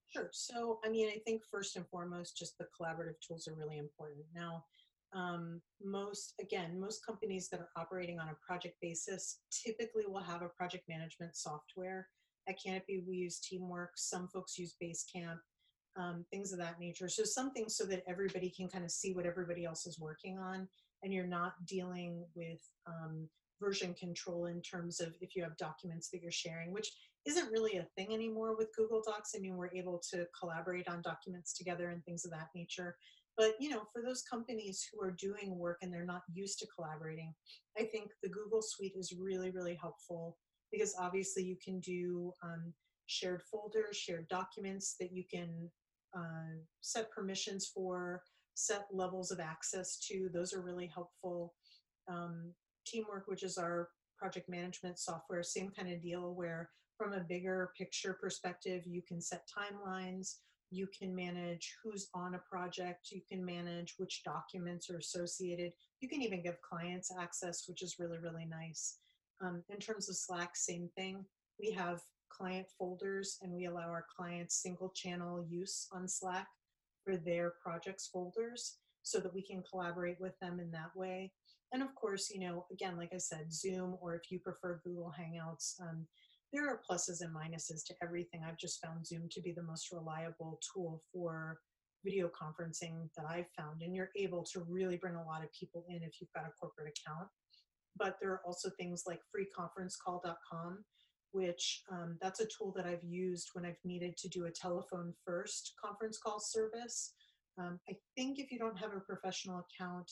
Sure. 0.08 0.28
So, 0.32 0.78
I 0.84 0.88
mean, 0.88 1.08
I 1.08 1.18
think 1.26 1.42
first 1.50 1.76
and 1.76 1.86
foremost, 1.88 2.36
just 2.36 2.56
the 2.58 2.66
collaborative 2.66 3.16
tools 3.26 3.48
are 3.48 3.54
really 3.54 3.78
important. 3.78 4.24
Now, 4.34 4.64
um, 5.14 5.60
most 5.82 6.34
again 6.40 6.80
most 6.80 7.06
companies 7.06 7.48
that 7.48 7.60
are 7.60 7.68
operating 7.76 8.18
on 8.18 8.28
a 8.28 8.36
project 8.46 8.74
basis 8.82 9.38
typically 9.64 10.04
will 10.06 10.22
have 10.22 10.42
a 10.42 10.48
project 10.48 10.84
management 10.88 11.36
software. 11.36 12.08
At 12.48 12.56
Kanopi 12.58 13.04
we 13.06 13.16
use 13.16 13.38
teamwork. 13.40 13.92
Some 13.96 14.28
folks 14.28 14.58
use 14.58 14.74
basecamp 14.82 15.38
um, 15.96 16.24
things 16.30 16.52
of 16.52 16.58
that 16.58 16.80
nature. 16.80 17.08
So 17.08 17.22
something 17.24 17.68
so 17.68 17.84
that 17.86 18.02
everybody 18.08 18.50
can 18.50 18.68
kind 18.68 18.84
of 18.84 18.90
see 18.90 19.12
what 19.12 19.26
everybody 19.26 19.64
else 19.64 19.86
is 19.86 20.00
working 20.00 20.38
on 20.38 20.68
and 21.04 21.12
you're 21.12 21.26
not 21.26 21.52
dealing 21.66 22.24
with 22.34 22.60
um, 22.86 23.28
version 23.60 23.94
control 23.94 24.46
in 24.46 24.60
terms 24.62 25.00
of 25.00 25.14
if 25.20 25.36
you 25.36 25.42
have 25.42 25.56
documents 25.56 26.08
that 26.10 26.20
you're 26.20 26.32
sharing 26.32 26.72
which 26.72 26.90
isn't 27.26 27.52
really 27.52 27.76
a 27.76 27.86
thing 27.96 28.12
anymore 28.12 28.56
with 28.56 28.74
google 28.76 29.02
docs. 29.06 29.34
I 29.36 29.40
mean 29.40 29.56
we're 29.56 29.74
able 29.74 30.02
to 30.10 30.26
collaborate 30.38 30.88
on 30.88 31.02
documents 31.02 31.56
together 31.56 31.90
and 31.90 32.04
things 32.04 32.24
of 32.24 32.32
that 32.32 32.48
nature. 32.54 32.96
But 33.36 33.54
you 33.58 33.68
know, 33.68 33.82
for 33.92 34.02
those 34.02 34.22
companies 34.22 34.86
who 34.92 35.04
are 35.04 35.10
doing 35.10 35.58
work 35.58 35.78
and 35.82 35.92
they're 35.92 36.04
not 36.04 36.22
used 36.32 36.58
to 36.60 36.68
collaborating, 36.74 37.34
I 37.78 37.84
think 37.84 38.10
the 38.22 38.28
Google 38.28 38.62
Suite 38.62 38.94
is 38.96 39.14
really, 39.18 39.50
really 39.50 39.74
helpful 39.80 40.38
because 40.70 40.94
obviously 40.98 41.42
you 41.44 41.56
can 41.62 41.80
do 41.80 42.32
um, 42.42 42.72
shared 43.06 43.42
folders, 43.50 43.96
shared 43.96 44.28
documents 44.28 44.96
that 45.00 45.12
you 45.12 45.24
can 45.30 45.70
uh, 46.16 46.58
set 46.80 47.10
permissions 47.10 47.70
for, 47.74 48.22
set 48.54 48.86
levels 48.92 49.30
of 49.30 49.40
access 49.40 49.98
to. 50.08 50.30
Those 50.32 50.52
are 50.54 50.62
really 50.62 50.90
helpful. 50.92 51.54
Um, 52.08 52.52
Teamwork, 52.86 53.24
which 53.26 53.42
is 53.42 53.58
our 53.58 53.88
project 54.18 54.48
management 54.48 54.98
software, 54.98 55.42
same 55.42 55.70
kind 55.70 55.92
of 55.92 56.02
deal 56.02 56.34
where 56.34 56.70
from 56.96 57.12
a 57.12 57.20
bigger 57.20 57.72
picture 57.76 58.16
perspective, 58.20 58.82
you 58.86 59.02
can 59.02 59.20
set 59.20 59.42
timelines, 59.48 60.36
you 60.70 60.86
can 60.96 61.14
manage 61.14 61.74
who's 61.82 62.08
on 62.14 62.34
a 62.34 62.42
project, 62.50 63.08
you 63.10 63.20
can 63.28 63.44
manage 63.44 63.94
which 63.98 64.22
documents 64.24 64.90
are 64.90 64.98
associated. 64.98 65.72
You 66.00 66.08
can 66.08 66.22
even 66.22 66.42
give 66.42 66.60
clients 66.60 67.10
access, 67.18 67.64
which 67.68 67.82
is 67.82 67.96
really, 67.98 68.18
really 68.18 68.46
nice. 68.46 68.98
Um, 69.42 69.62
in 69.68 69.78
terms 69.78 70.08
of 70.08 70.16
Slack, 70.16 70.56
same 70.56 70.88
thing. 70.96 71.24
We 71.60 71.70
have 71.72 72.00
client 72.30 72.66
folders 72.78 73.38
and 73.42 73.52
we 73.52 73.66
allow 73.66 73.88
our 73.88 74.06
clients 74.16 74.62
single 74.62 74.90
channel 74.94 75.46
use 75.48 75.86
on 75.92 76.08
Slack 76.08 76.48
for 77.04 77.16
their 77.16 77.54
projects 77.62 78.08
folders 78.12 78.78
so 79.02 79.20
that 79.20 79.34
we 79.34 79.42
can 79.42 79.62
collaborate 79.70 80.20
with 80.20 80.32
them 80.40 80.58
in 80.60 80.70
that 80.70 80.90
way. 80.96 81.32
And 81.72 81.82
of 81.82 81.94
course, 81.94 82.30
you 82.32 82.40
know, 82.40 82.66
again, 82.72 82.96
like 82.96 83.12
I 83.12 83.18
said, 83.18 83.52
Zoom, 83.52 83.96
or 84.00 84.14
if 84.14 84.30
you 84.30 84.38
prefer 84.38 84.80
Google 84.84 85.12
Hangouts, 85.18 85.80
um, 85.80 86.06
there 86.52 86.68
are 86.68 86.80
pluses 86.88 87.20
and 87.20 87.34
minuses 87.34 87.84
to 87.86 87.94
everything. 88.02 88.42
I've 88.46 88.58
just 88.58 88.80
found 88.80 89.06
Zoom 89.06 89.28
to 89.32 89.40
be 89.42 89.52
the 89.52 89.62
most 89.62 89.90
reliable 89.92 90.60
tool 90.72 91.02
for 91.12 91.58
video 92.04 92.28
conferencing 92.28 93.08
that 93.16 93.26
I've 93.28 93.50
found. 93.58 93.82
And 93.82 93.94
you're 93.94 94.10
able 94.16 94.44
to 94.52 94.64
really 94.68 94.96
bring 94.96 95.16
a 95.16 95.24
lot 95.24 95.42
of 95.42 95.50
people 95.58 95.84
in 95.88 96.02
if 96.02 96.20
you've 96.20 96.32
got 96.34 96.44
a 96.44 96.52
corporate 96.60 96.94
account. 96.96 97.28
But 97.96 98.16
there 98.20 98.30
are 98.30 98.42
also 98.46 98.70
things 98.78 99.04
like 99.06 99.20
freeconferencecall.com, 99.34 100.84
which 101.34 101.82
um, 101.90 102.16
that's 102.22 102.40
a 102.40 102.46
tool 102.46 102.72
that 102.76 102.86
I've 102.86 103.02
used 103.02 103.50
when 103.54 103.66
I've 103.66 103.84
needed 103.84 104.16
to 104.18 104.28
do 104.28 104.46
a 104.46 104.50
telephone 104.50 105.12
first 105.26 105.72
conference 105.84 106.16
call 106.16 106.38
service. 106.38 107.12
Um, 107.58 107.80
I 107.90 107.96
think 108.16 108.38
if 108.38 108.52
you 108.52 108.58
don't 108.58 108.78
have 108.78 108.92
a 108.96 109.00
professional 109.00 109.64
account, 109.66 110.10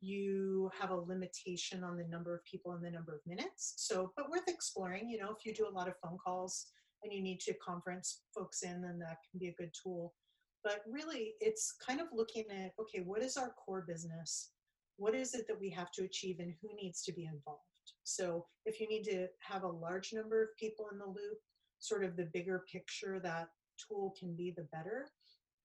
you 0.00 0.70
have 0.80 0.90
a 0.90 0.96
limitation 0.96 1.82
on 1.82 1.96
the 1.96 2.04
number 2.04 2.34
of 2.34 2.44
people 2.44 2.72
and 2.72 2.84
the 2.84 2.90
number 2.90 3.14
of 3.14 3.20
minutes. 3.26 3.74
So, 3.78 4.12
but 4.16 4.30
worth 4.30 4.48
exploring. 4.48 5.10
You 5.10 5.18
know, 5.18 5.30
if 5.36 5.44
you 5.44 5.52
do 5.52 5.68
a 5.68 5.76
lot 5.76 5.88
of 5.88 5.94
phone 6.02 6.18
calls 6.24 6.68
and 7.02 7.12
you 7.12 7.20
need 7.20 7.40
to 7.40 7.54
conference 7.54 8.22
folks 8.32 8.62
in, 8.62 8.80
then 8.80 8.98
that 9.00 9.18
can 9.28 9.40
be 9.40 9.48
a 9.48 9.54
good 9.54 9.72
tool. 9.82 10.14
But 10.62 10.82
really, 10.88 11.34
it's 11.40 11.74
kind 11.84 12.00
of 12.00 12.06
looking 12.12 12.44
at 12.50 12.72
okay, 12.80 13.02
what 13.04 13.22
is 13.22 13.36
our 13.36 13.50
core 13.50 13.84
business? 13.86 14.52
What 14.98 15.14
is 15.16 15.34
it 15.34 15.46
that 15.48 15.60
we 15.60 15.70
have 15.70 15.90
to 15.92 16.04
achieve, 16.04 16.36
and 16.38 16.54
who 16.62 16.68
needs 16.76 17.02
to 17.04 17.12
be 17.12 17.24
involved? 17.24 17.69
So, 18.14 18.46
if 18.66 18.80
you 18.80 18.88
need 18.88 19.04
to 19.04 19.28
have 19.40 19.62
a 19.62 19.68
large 19.68 20.12
number 20.12 20.42
of 20.42 20.56
people 20.58 20.86
in 20.92 20.98
the 20.98 21.06
loop, 21.06 21.38
sort 21.78 22.04
of 22.04 22.16
the 22.16 22.28
bigger 22.32 22.64
picture 22.70 23.20
that 23.20 23.48
tool 23.88 24.14
can 24.18 24.34
be, 24.34 24.52
the 24.56 24.66
better. 24.72 25.08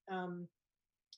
Um, 0.09 0.47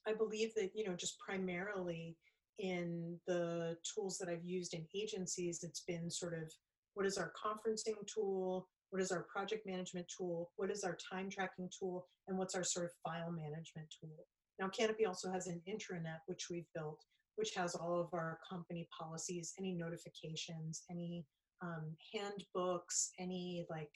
I 0.08 0.14
believe 0.14 0.54
that 0.56 0.72
you 0.74 0.88
know, 0.88 0.96
just 0.96 1.20
primarily 1.20 2.18
in 2.60 3.20
the 3.28 3.78
tools 3.94 4.18
that 4.18 4.30
I've 4.30 4.46
used 4.46 4.74
in 4.74 4.86
agencies, 4.96 5.60
it's 5.64 5.82
been 5.82 6.10
sort 6.10 6.34
of 6.34 6.52
what 6.94 7.06
is 7.06 7.18
our 7.18 7.32
conferencing 7.32 7.96
tool, 8.12 8.68
what 8.90 9.02
is 9.02 9.12
our 9.12 9.24
project 9.32 9.68
management 9.68 10.08
tool, 10.18 10.52
what 10.56 10.72
is 10.72 10.84
our 10.84 10.98
time 11.12 11.30
tracking 11.30 11.70
tool, 11.78 12.08
and 12.28 12.38
what's 12.38 12.56
our 12.56 12.64
sort 12.64 12.86
of 12.86 12.92
file 13.04 13.32
management 13.32 13.88
tool. 14.02 14.26
Now, 14.60 14.70
Kanopi 14.70 15.08
also 15.08 15.32
has 15.32 15.48
an 15.48 15.62
intranet, 15.68 16.20
which 16.26 16.48
we've 16.50 16.66
built, 16.74 17.04
which 17.38 17.54
has 17.56 17.76
all 17.76 18.00
of 18.00 18.08
our 18.14 18.40
company 18.48 18.88
policies, 18.98 19.54
any 19.58 19.74
notifications, 19.74 20.84
any 20.92 21.26
um, 21.62 21.96
handbooks, 22.14 23.12
any 23.20 23.66
like 23.70 23.92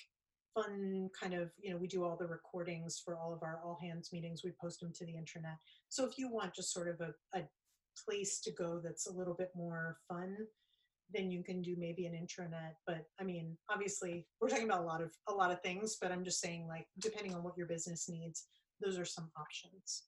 fun 0.53 1.09
kind 1.19 1.33
of, 1.33 1.49
you 1.59 1.71
know, 1.71 1.77
we 1.77 1.87
do 1.87 2.03
all 2.03 2.17
the 2.17 2.27
recordings 2.27 3.01
for 3.03 3.17
all 3.17 3.33
of 3.33 3.43
our 3.43 3.59
all 3.63 3.77
hands 3.81 4.09
meetings. 4.13 4.41
We 4.43 4.51
post 4.61 4.79
them 4.79 4.93
to 4.95 5.05
the 5.05 5.17
internet. 5.17 5.57
So 5.89 6.05
if 6.05 6.17
you 6.17 6.31
want 6.31 6.53
just 6.53 6.73
sort 6.73 6.87
of 6.87 7.01
a, 7.01 7.13
a 7.37 7.43
place 8.05 8.39
to 8.41 8.51
go 8.51 8.79
that's 8.83 9.07
a 9.07 9.13
little 9.13 9.33
bit 9.33 9.51
more 9.55 9.97
fun, 10.07 10.35
then 11.13 11.29
you 11.29 11.43
can 11.43 11.61
do 11.61 11.75
maybe 11.77 12.05
an 12.05 12.13
intranet. 12.13 12.73
But 12.85 13.05
I 13.19 13.23
mean, 13.23 13.57
obviously, 13.69 14.25
we're 14.39 14.49
talking 14.49 14.65
about 14.65 14.81
a 14.81 14.85
lot 14.85 15.01
of 15.01 15.11
a 15.27 15.33
lot 15.33 15.51
of 15.51 15.61
things. 15.61 15.97
But 16.01 16.11
I'm 16.11 16.23
just 16.23 16.39
saying, 16.39 16.67
like, 16.67 16.87
depending 16.99 17.33
on 17.33 17.43
what 17.43 17.57
your 17.57 17.67
business 17.67 18.07
needs, 18.07 18.45
those 18.83 18.97
are 18.97 19.05
some 19.05 19.31
options. 19.37 20.03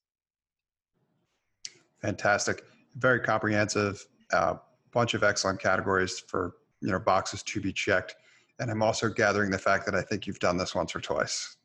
Fantastic, 2.00 2.64
very 2.96 3.20
comprehensive. 3.20 4.06
Uh, 4.32 4.54
bunch 4.92 5.14
of 5.14 5.24
excellent 5.24 5.60
categories 5.60 6.20
for 6.20 6.54
you 6.80 6.90
know 6.90 6.98
boxes 6.98 7.42
to 7.42 7.60
be 7.60 7.72
checked. 7.72 8.14
And 8.60 8.70
I'm 8.70 8.82
also 8.82 9.08
gathering 9.08 9.50
the 9.50 9.58
fact 9.58 9.84
that 9.86 9.94
I 9.94 10.02
think 10.02 10.26
you've 10.26 10.38
done 10.38 10.56
this 10.56 10.74
once 10.74 10.94
or 10.94 11.00
twice. 11.00 11.56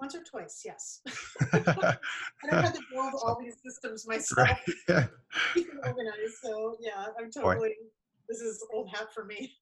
Once 0.00 0.14
or 0.16 0.22
twice, 0.28 0.62
yes. 0.64 1.00
and 1.52 1.68
I've 2.50 2.64
had 2.64 2.74
to 2.74 2.80
build 2.92 3.12
all 3.22 3.38
these 3.40 3.56
systems 3.64 4.08
myself, 4.08 4.48
right. 4.88 5.08
them 5.54 5.66
organized. 5.84 6.34
So 6.42 6.76
yeah, 6.80 7.06
I'm 7.18 7.30
totally. 7.30 7.74
This 8.28 8.40
is 8.40 8.66
old 8.72 8.88
hat 8.88 9.08
for 9.14 9.24
me. 9.24 9.52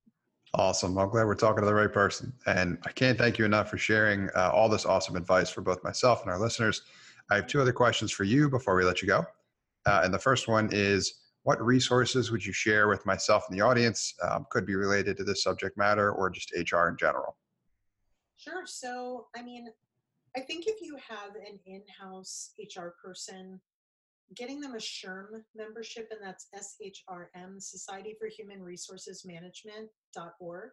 Awesome. 0.54 0.96
I'm 0.98 1.08
glad 1.10 1.26
we're 1.26 1.34
talking 1.34 1.62
to 1.62 1.66
the 1.66 1.74
right 1.74 1.92
person. 1.92 2.32
And 2.46 2.78
I 2.84 2.90
can't 2.90 3.16
thank 3.16 3.38
you 3.38 3.44
enough 3.44 3.70
for 3.70 3.78
sharing 3.78 4.28
uh, 4.34 4.50
all 4.52 4.68
this 4.68 4.84
awesome 4.84 5.14
advice 5.14 5.48
for 5.48 5.60
both 5.60 5.82
myself 5.84 6.22
and 6.22 6.30
our 6.30 6.38
listeners. 6.38 6.82
I 7.30 7.36
have 7.36 7.46
two 7.46 7.60
other 7.60 7.72
questions 7.72 8.10
for 8.10 8.24
you 8.24 8.48
before 8.48 8.74
we 8.74 8.84
let 8.84 9.00
you 9.00 9.08
go. 9.08 9.24
Uh, 9.86 10.02
and 10.04 10.12
the 10.12 10.18
first 10.18 10.48
one 10.48 10.68
is 10.72 11.14
what 11.42 11.60
resources 11.64 12.30
would 12.30 12.44
you 12.44 12.52
share 12.52 12.88
with 12.88 13.04
myself 13.06 13.44
and 13.48 13.58
the 13.58 13.64
audience? 13.64 14.14
Um, 14.22 14.46
could 14.50 14.66
be 14.66 14.74
related 14.74 15.16
to 15.16 15.24
this 15.24 15.42
subject 15.42 15.76
matter 15.78 16.12
or 16.12 16.30
just 16.30 16.52
HR 16.52 16.88
in 16.88 16.96
general. 16.98 17.36
Sure. 18.36 18.64
So, 18.66 19.26
I 19.36 19.42
mean, 19.42 19.68
I 20.36 20.40
think 20.40 20.66
if 20.66 20.80
you 20.80 20.96
have 20.96 21.34
an 21.34 21.58
in 21.66 21.82
house 22.00 22.52
HR 22.58 22.88
person, 23.02 23.60
getting 24.36 24.60
them 24.60 24.74
a 24.74 24.78
SHRM 24.78 25.42
membership, 25.56 26.08
and 26.10 26.20
that's 26.22 26.46
S 26.54 26.76
H 26.82 27.02
R 27.08 27.30
M, 27.34 27.58
Society 27.58 28.14
for 28.18 28.28
Human 28.28 28.62
Resources 28.62 29.24
Management.org. 29.24 30.70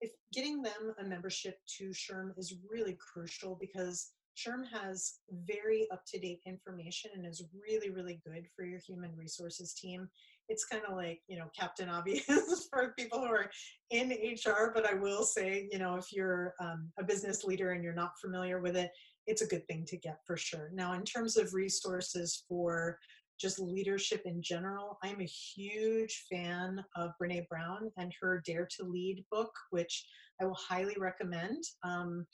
If 0.00 0.10
getting 0.32 0.62
them 0.62 0.94
a 0.98 1.04
membership 1.04 1.58
to 1.78 1.90
SHRM 1.90 2.38
is 2.38 2.56
really 2.70 2.96
crucial 3.12 3.56
because 3.60 4.12
SHRM 4.36 4.64
has 4.70 5.14
very 5.46 5.86
up 5.92 6.02
to 6.08 6.18
date 6.18 6.40
information 6.46 7.10
and 7.14 7.26
is 7.26 7.44
really, 7.52 7.90
really 7.90 8.20
good 8.26 8.46
for 8.54 8.64
your 8.64 8.80
human 8.86 9.14
resources 9.16 9.74
team. 9.74 10.08
It's 10.48 10.64
kind 10.64 10.82
of 10.88 10.96
like, 10.96 11.20
you 11.26 11.38
know, 11.38 11.46
Captain 11.58 11.88
Obvious 11.88 12.68
for 12.70 12.94
people 12.98 13.20
who 13.20 13.26
are 13.26 13.50
in 13.90 14.10
HR, 14.10 14.72
but 14.74 14.86
I 14.86 14.94
will 14.94 15.24
say, 15.24 15.68
you 15.72 15.78
know, 15.78 15.96
if 15.96 16.12
you're 16.12 16.54
um, 16.60 16.90
a 16.98 17.04
business 17.04 17.44
leader 17.44 17.72
and 17.72 17.82
you're 17.82 17.94
not 17.94 18.12
familiar 18.20 18.60
with 18.60 18.76
it, 18.76 18.90
it's 19.26 19.42
a 19.42 19.46
good 19.46 19.66
thing 19.66 19.84
to 19.86 19.96
get 19.96 20.18
for 20.26 20.36
sure. 20.36 20.70
Now, 20.72 20.92
in 20.92 21.02
terms 21.02 21.36
of 21.36 21.54
resources 21.54 22.44
for 22.48 22.98
just 23.40 23.58
leadership 23.58 24.22
in 24.24 24.40
general, 24.42 24.98
I'm 25.02 25.20
a 25.20 25.24
huge 25.24 26.24
fan 26.30 26.82
of 26.94 27.10
Brene 27.20 27.48
Brown 27.48 27.90
and 27.96 28.12
her 28.20 28.42
Dare 28.46 28.68
to 28.78 28.84
Lead 28.84 29.24
book, 29.30 29.50
which 29.70 30.06
I 30.40 30.44
will 30.44 30.54
highly 30.54 30.94
recommend. 30.98 31.64
Um, 31.82 32.26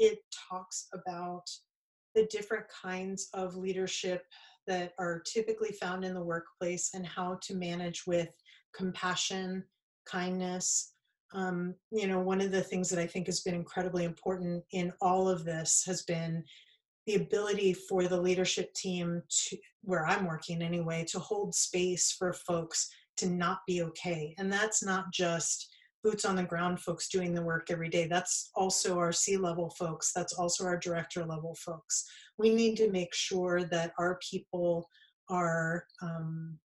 it 0.00 0.18
talks 0.50 0.88
about 0.92 1.44
the 2.14 2.26
different 2.26 2.64
kinds 2.68 3.28
of 3.34 3.54
leadership 3.54 4.24
that 4.66 4.92
are 4.98 5.20
typically 5.20 5.72
found 5.72 6.04
in 6.04 6.14
the 6.14 6.22
workplace 6.22 6.90
and 6.94 7.06
how 7.06 7.38
to 7.42 7.54
manage 7.54 8.06
with 8.06 8.28
compassion, 8.74 9.62
kindness. 10.06 10.94
Um, 11.32 11.74
you 11.92 12.06
know, 12.08 12.18
one 12.18 12.40
of 12.40 12.50
the 12.50 12.62
things 12.62 12.88
that 12.88 12.98
I 12.98 13.06
think 13.06 13.26
has 13.26 13.40
been 13.40 13.54
incredibly 13.54 14.04
important 14.04 14.64
in 14.72 14.92
all 15.00 15.28
of 15.28 15.44
this 15.44 15.84
has 15.86 16.02
been 16.02 16.42
the 17.06 17.14
ability 17.16 17.72
for 17.72 18.04
the 18.08 18.20
leadership 18.20 18.72
team 18.74 19.22
to, 19.28 19.56
where 19.82 20.06
I'm 20.06 20.26
working 20.26 20.62
anyway, 20.62 21.04
to 21.10 21.18
hold 21.18 21.54
space 21.54 22.14
for 22.18 22.32
folks 22.32 22.88
to 23.18 23.28
not 23.28 23.60
be 23.66 23.82
okay. 23.82 24.34
And 24.38 24.52
that's 24.52 24.82
not 24.82 25.12
just 25.12 25.68
boots 26.02 26.24
on 26.24 26.36
the 26.36 26.42
ground 26.42 26.80
folks 26.80 27.08
doing 27.08 27.34
the 27.34 27.42
work 27.42 27.70
every 27.70 27.88
day. 27.88 28.06
That's 28.06 28.50
also 28.54 28.98
our 28.98 29.12
C 29.12 29.36
level 29.36 29.70
folks. 29.78 30.12
That's 30.14 30.34
also 30.34 30.64
our 30.64 30.78
director 30.78 31.24
level 31.24 31.54
folks. 31.64 32.04
We 32.38 32.54
need 32.54 32.76
to 32.76 32.90
make 32.90 33.14
sure 33.14 33.64
that 33.64 33.92
our 33.98 34.18
people 34.30 34.88
are 35.28 35.84
um, 36.02 36.58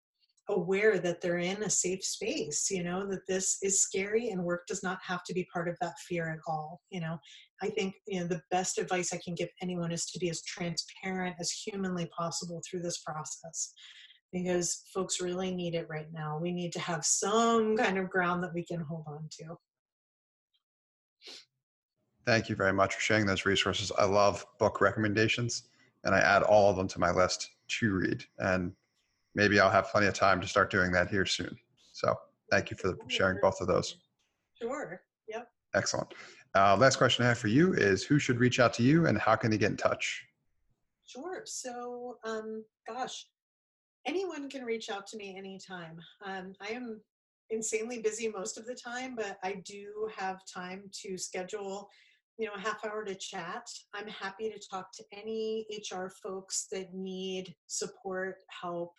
aware 0.49 0.99
that 0.99 1.21
they're 1.21 1.39
in 1.39 1.63
a 1.63 1.71
safe 1.71 2.05
space, 2.05 2.71
you 2.71 2.85
know, 2.85 3.07
that 3.07 3.27
this 3.27 3.59
is 3.63 3.83
scary 3.83 4.29
and 4.29 4.43
work 4.43 4.67
does 4.67 4.83
not 4.83 4.99
have 5.03 5.25
to 5.25 5.35
be 5.35 5.47
part 5.53 5.69
of 5.69 5.77
that 5.81 5.99
fear 6.07 6.31
at 6.31 6.39
all. 6.47 6.81
You 6.91 7.01
know, 7.01 7.19
I 7.63 7.69
think, 7.71 7.95
you 8.07 8.21
know, 8.21 8.27
the 8.27 8.43
best 8.51 8.79
advice 8.79 9.13
I 9.13 9.21
can 9.25 9.35
give 9.35 9.49
anyone 9.63 9.91
is 9.91 10.07
to 10.07 10.19
be 10.19 10.29
as 10.29 10.43
transparent 10.43 11.37
as 11.41 11.51
humanly 11.51 12.09
possible 12.17 12.61
through 12.69 12.83
this 12.83 12.99
process 12.99 13.73
because 14.35 14.83
folks 14.93 15.21
really 15.21 15.55
need 15.55 15.77
it 15.77 15.87
right 15.89 16.13
now. 16.13 16.37
We 16.43 16.51
need 16.51 16.73
to 16.73 16.81
have 16.81 17.07
some 17.07 17.77
kind 17.77 17.97
of 17.97 18.11
ground 18.11 18.43
that 18.43 18.53
we 18.53 18.65
can 18.65 18.81
hold 18.81 19.05
on 19.07 19.29
to. 19.39 19.57
Thank 22.27 22.49
you 22.49 22.57
very 22.57 22.73
much 22.73 22.95
for 22.95 23.01
sharing 23.01 23.27
those 23.27 23.47
resources. 23.47 23.93
I 23.97 24.07
love 24.07 24.45
book 24.59 24.81
recommendations 24.81 25.69
and 26.03 26.17
I 26.17 26.19
add 26.19 26.43
all 26.43 26.69
of 26.69 26.77
them 26.77 26.89
to 26.89 26.99
my 26.99 27.13
list 27.13 27.51
to 27.79 27.95
read. 27.95 28.25
And 28.39 28.73
maybe 29.37 29.61
I'll 29.61 29.71
have 29.71 29.87
plenty 29.87 30.09
of 30.09 30.15
time 30.15 30.41
to 30.41 30.49
start 30.49 30.69
doing 30.69 30.91
that 30.91 31.09
here 31.09 31.27
soon. 31.27 31.57
So 31.93 32.13
thank 32.51 32.73
you 32.73 32.77
for 32.77 32.97
sharing 33.07 33.39
both 33.41 33.61
of 33.61 33.69
those. 33.69 33.99
Sure. 34.61 35.01
Yep. 35.29 35.49
Excellent. 35.77 36.13
Uh, 36.57 36.77
last 36.77 36.97
question 36.97 37.25
I 37.25 37.29
have 37.29 37.39
for 37.39 37.49
you 37.49 37.73
is 37.75 38.03
who 38.03 38.19
should 38.19 38.41
reach 38.41 38.59
out 38.59 38.75
to 38.75 38.83
you 38.83 39.07
and 39.07 39.17
how 39.17 39.37
can 39.37 39.53
they 39.53 39.59
get 39.59 39.71
in 39.71 39.77
touch? 39.77 40.25
Sure. 41.07 41.43
So, 41.45 42.19
um, 42.25 42.65
gosh, 42.89 43.27
anyone 44.07 44.49
can 44.49 44.65
reach 44.65 44.91
out 44.91 45.07
to 45.09 45.17
me 45.17 45.37
anytime. 45.37 45.99
Um, 46.25 46.53
I 46.61 46.73
am 46.73 47.01
insanely 47.51 48.01
busy 48.01 48.29
most 48.29 48.59
of 48.59 48.67
the 48.67 48.75
time, 48.75 49.15
but 49.17 49.39
I 49.43 49.63
do 49.65 50.09
have 50.17 50.41
time 50.53 50.91
to 51.03 51.17
schedule, 51.19 51.89
you 52.39 52.47
know, 52.47 52.53
a 52.57 52.61
half 52.61 52.85
hour 52.85 53.05
to 53.05 53.15
chat. 53.15 53.67
I'm 53.95 54.09
happy 54.09 54.51
to 54.51 54.61
talk 54.71 54.93
to 54.95 55.05
any 55.13 55.67
HR 55.71 56.09
folks 56.23 56.67
that 56.73 56.95
need 56.95 57.55
support, 57.67 58.37
help, 58.49 58.93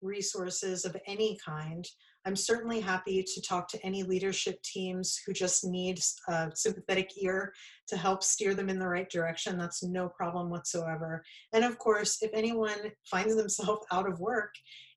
resources 0.00 0.84
of 0.84 0.96
any 1.06 1.38
kind. 1.44 1.86
I'm 2.28 2.36
certainly 2.36 2.78
happy 2.78 3.22
to 3.22 3.40
talk 3.40 3.68
to 3.68 3.82
any 3.82 4.02
leadership 4.02 4.60
teams 4.62 5.18
who 5.24 5.32
just 5.32 5.64
need 5.64 5.98
a 6.28 6.50
sympathetic 6.54 7.10
ear 7.22 7.54
to 7.86 7.96
help 7.96 8.22
steer 8.22 8.52
them 8.52 8.68
in 8.68 8.78
the 8.78 8.86
right 8.86 9.08
direction. 9.08 9.56
That's 9.56 9.82
no 9.82 10.10
problem 10.10 10.50
whatsoever. 10.50 11.24
And 11.54 11.64
of 11.64 11.78
course, 11.78 12.18
if 12.20 12.30
anyone 12.34 12.92
finds 13.10 13.34
themselves 13.34 13.86
out 13.92 14.06
of 14.06 14.20
work 14.20 14.50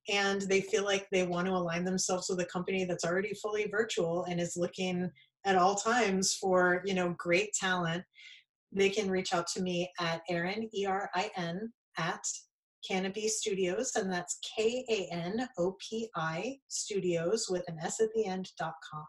and 0.10 0.41
they 0.41 0.60
feel 0.60 0.84
like 0.84 1.08
they 1.10 1.26
want 1.26 1.48
to 1.48 1.54
align 1.54 1.86
themselves 1.86 2.28
with 2.28 2.41
a 2.41 2.46
company 2.52 2.84
that's 2.84 3.06
already 3.06 3.34
fully 3.36 3.65
virtual 3.72 4.26
and 4.26 4.38
is 4.41 4.58
looking 4.58 5.10
at 5.46 5.56
all 5.56 5.76
times 5.76 6.36
for 6.36 6.82
you 6.86 6.94
know 6.94 7.15
great 7.17 7.54
talent 7.54 8.04
they 8.74 8.89
can 8.89 9.10
reach 9.10 9.34
out 9.34 9.48
to 9.48 9.62
me 9.62 9.89
at 10.00 10.22
erin 10.30 10.70
e-r-i-n 10.74 11.72
at 11.98 12.24
Kanopi 12.89 13.28
Studios, 13.28 13.96
and 13.96 14.12
that's 14.12 14.39
K 14.58 14.86
A 14.89 15.13
N 15.13 15.48
O 15.58 15.76
P 15.80 16.10
I 16.15 16.58
Studios 16.67 17.48
with 17.50 17.63
an 17.67 17.78
S 17.82 18.00
at 18.00 18.10
the 18.15 18.26
end 18.26 18.50
dot 18.58 18.74
com. 18.91 19.06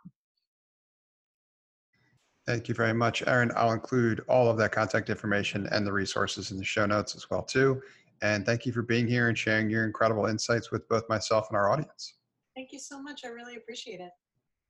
Thank 2.46 2.68
you 2.68 2.74
very 2.74 2.92
much, 2.92 3.22
Erin. 3.26 3.52
I'll 3.56 3.72
include 3.72 4.20
all 4.28 4.50
of 4.50 4.56
that 4.58 4.72
contact 4.72 5.10
information 5.10 5.68
and 5.68 5.86
the 5.86 5.92
resources 5.92 6.50
in 6.50 6.58
the 6.58 6.64
show 6.64 6.86
notes 6.86 7.14
as 7.14 7.30
well 7.30 7.42
too. 7.42 7.80
And 8.20 8.44
thank 8.44 8.66
you 8.66 8.72
for 8.72 8.82
being 8.82 9.06
here 9.06 9.28
and 9.28 9.38
sharing 9.38 9.70
your 9.70 9.84
incredible 9.84 10.26
insights 10.26 10.70
with 10.70 10.88
both 10.88 11.08
myself 11.08 11.46
and 11.50 11.56
our 11.56 11.70
audience. 11.70 12.14
Thank 12.54 12.72
you 12.72 12.78
so 12.78 13.00
much. 13.00 13.22
I 13.24 13.28
really 13.28 13.56
appreciate 13.56 14.00
it. 14.00 14.10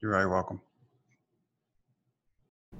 You're 0.00 0.12
very 0.12 0.28
welcome. 0.28 0.60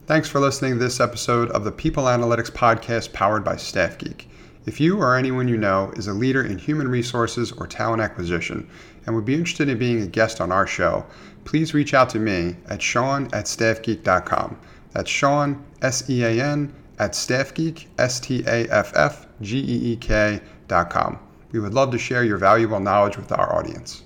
Thanks 0.06 0.28
for 0.28 0.40
listening 0.40 0.74
to 0.74 0.78
this 0.78 1.00
episode 1.00 1.50
of 1.50 1.64
the 1.64 1.72
People 1.72 2.04
Analytics 2.04 2.50
Podcast 2.50 3.12
powered 3.12 3.44
by 3.44 3.56
Staff 3.56 3.98
Geek. 3.98 4.28
If 4.64 4.80
you 4.80 4.98
or 4.98 5.16
anyone 5.16 5.48
you 5.48 5.56
know 5.56 5.92
is 5.96 6.06
a 6.06 6.12
leader 6.12 6.44
in 6.44 6.56
human 6.56 6.86
resources 6.86 7.50
or 7.52 7.66
talent 7.66 8.00
acquisition 8.00 8.68
and 9.04 9.14
would 9.14 9.24
be 9.24 9.34
interested 9.34 9.68
in 9.68 9.78
being 9.78 10.02
a 10.02 10.06
guest 10.06 10.40
on 10.40 10.52
our 10.52 10.66
show, 10.66 11.04
please 11.44 11.74
reach 11.74 11.94
out 11.94 12.10
to 12.10 12.20
me 12.20 12.56
at 12.68 12.80
sean 12.80 13.24
at 13.32 13.46
staffgeek.com. 13.46 14.56
That's 14.92 15.10
Sean, 15.10 15.64
S 15.80 16.08
E 16.08 16.22
A 16.22 16.40
N, 16.40 16.72
at 16.98 17.12
staffgeek, 17.12 17.86
S 17.98 18.20
T 18.20 18.44
A 18.46 18.68
F 18.68 18.92
F 18.94 19.26
G 19.40 19.58
E 19.58 19.92
E 19.92 19.96
K.com. 19.96 21.18
We 21.50 21.60
would 21.60 21.74
love 21.74 21.90
to 21.90 21.98
share 21.98 22.24
your 22.24 22.36
valuable 22.36 22.78
knowledge 22.78 23.16
with 23.16 23.32
our 23.32 23.54
audience. 23.54 24.02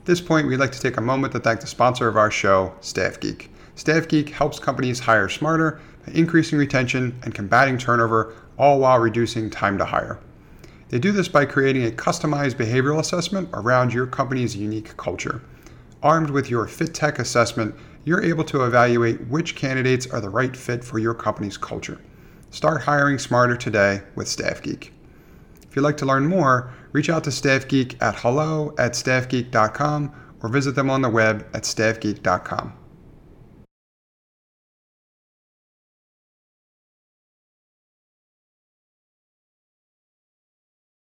At 0.00 0.04
this 0.04 0.20
point, 0.20 0.46
we'd 0.46 0.58
like 0.58 0.72
to 0.72 0.80
take 0.80 0.96
a 0.96 1.00
moment 1.00 1.32
to 1.32 1.40
thank 1.40 1.60
the 1.60 1.66
sponsor 1.66 2.08
of 2.08 2.16
our 2.16 2.30
show, 2.30 2.74
Staff 2.80 3.20
Geek. 3.20 3.50
Staff 3.76 4.08
Geek 4.08 4.28
helps 4.30 4.58
companies 4.58 5.00
hire 5.00 5.28
smarter 5.28 5.80
by 6.06 6.12
increasing 6.12 6.58
retention 6.58 7.18
and 7.22 7.34
combating 7.34 7.78
turnover 7.78 8.34
all 8.56 8.78
while 8.78 8.98
reducing 8.98 9.50
time 9.50 9.78
to 9.78 9.84
hire. 9.84 10.18
They 10.90 10.98
do 10.98 11.10
this 11.10 11.28
by 11.28 11.44
creating 11.44 11.86
a 11.86 11.90
customized 11.90 12.54
behavioral 12.54 13.00
assessment 13.00 13.48
around 13.52 13.92
your 13.92 14.06
company's 14.06 14.56
unique 14.56 14.96
culture. 14.96 15.42
Armed 16.02 16.30
with 16.30 16.50
your 16.50 16.66
FitTech 16.66 17.18
assessment, 17.18 17.74
you're 18.04 18.22
able 18.22 18.44
to 18.44 18.64
evaluate 18.64 19.26
which 19.28 19.56
candidates 19.56 20.06
are 20.06 20.20
the 20.20 20.30
right 20.30 20.56
fit 20.56 20.84
for 20.84 20.98
your 20.98 21.14
company's 21.14 21.56
culture. 21.56 22.00
Start 22.50 22.82
hiring 22.82 23.18
smarter 23.18 23.56
today 23.56 24.02
with 24.14 24.28
StaffGeek. 24.28 24.90
If 25.68 25.74
you'd 25.74 25.82
like 25.82 25.96
to 25.96 26.06
learn 26.06 26.28
more, 26.28 26.72
reach 26.92 27.10
out 27.10 27.24
to 27.24 27.30
StaffGeek 27.30 28.00
at 28.00 28.14
hello 28.16 28.74
at 28.78 28.92
staffgeek.com 28.92 30.12
or 30.42 30.48
visit 30.48 30.76
them 30.76 30.90
on 30.90 31.02
the 31.02 31.08
web 31.08 31.44
at 31.54 31.62
staffgeek.com. 31.64 32.83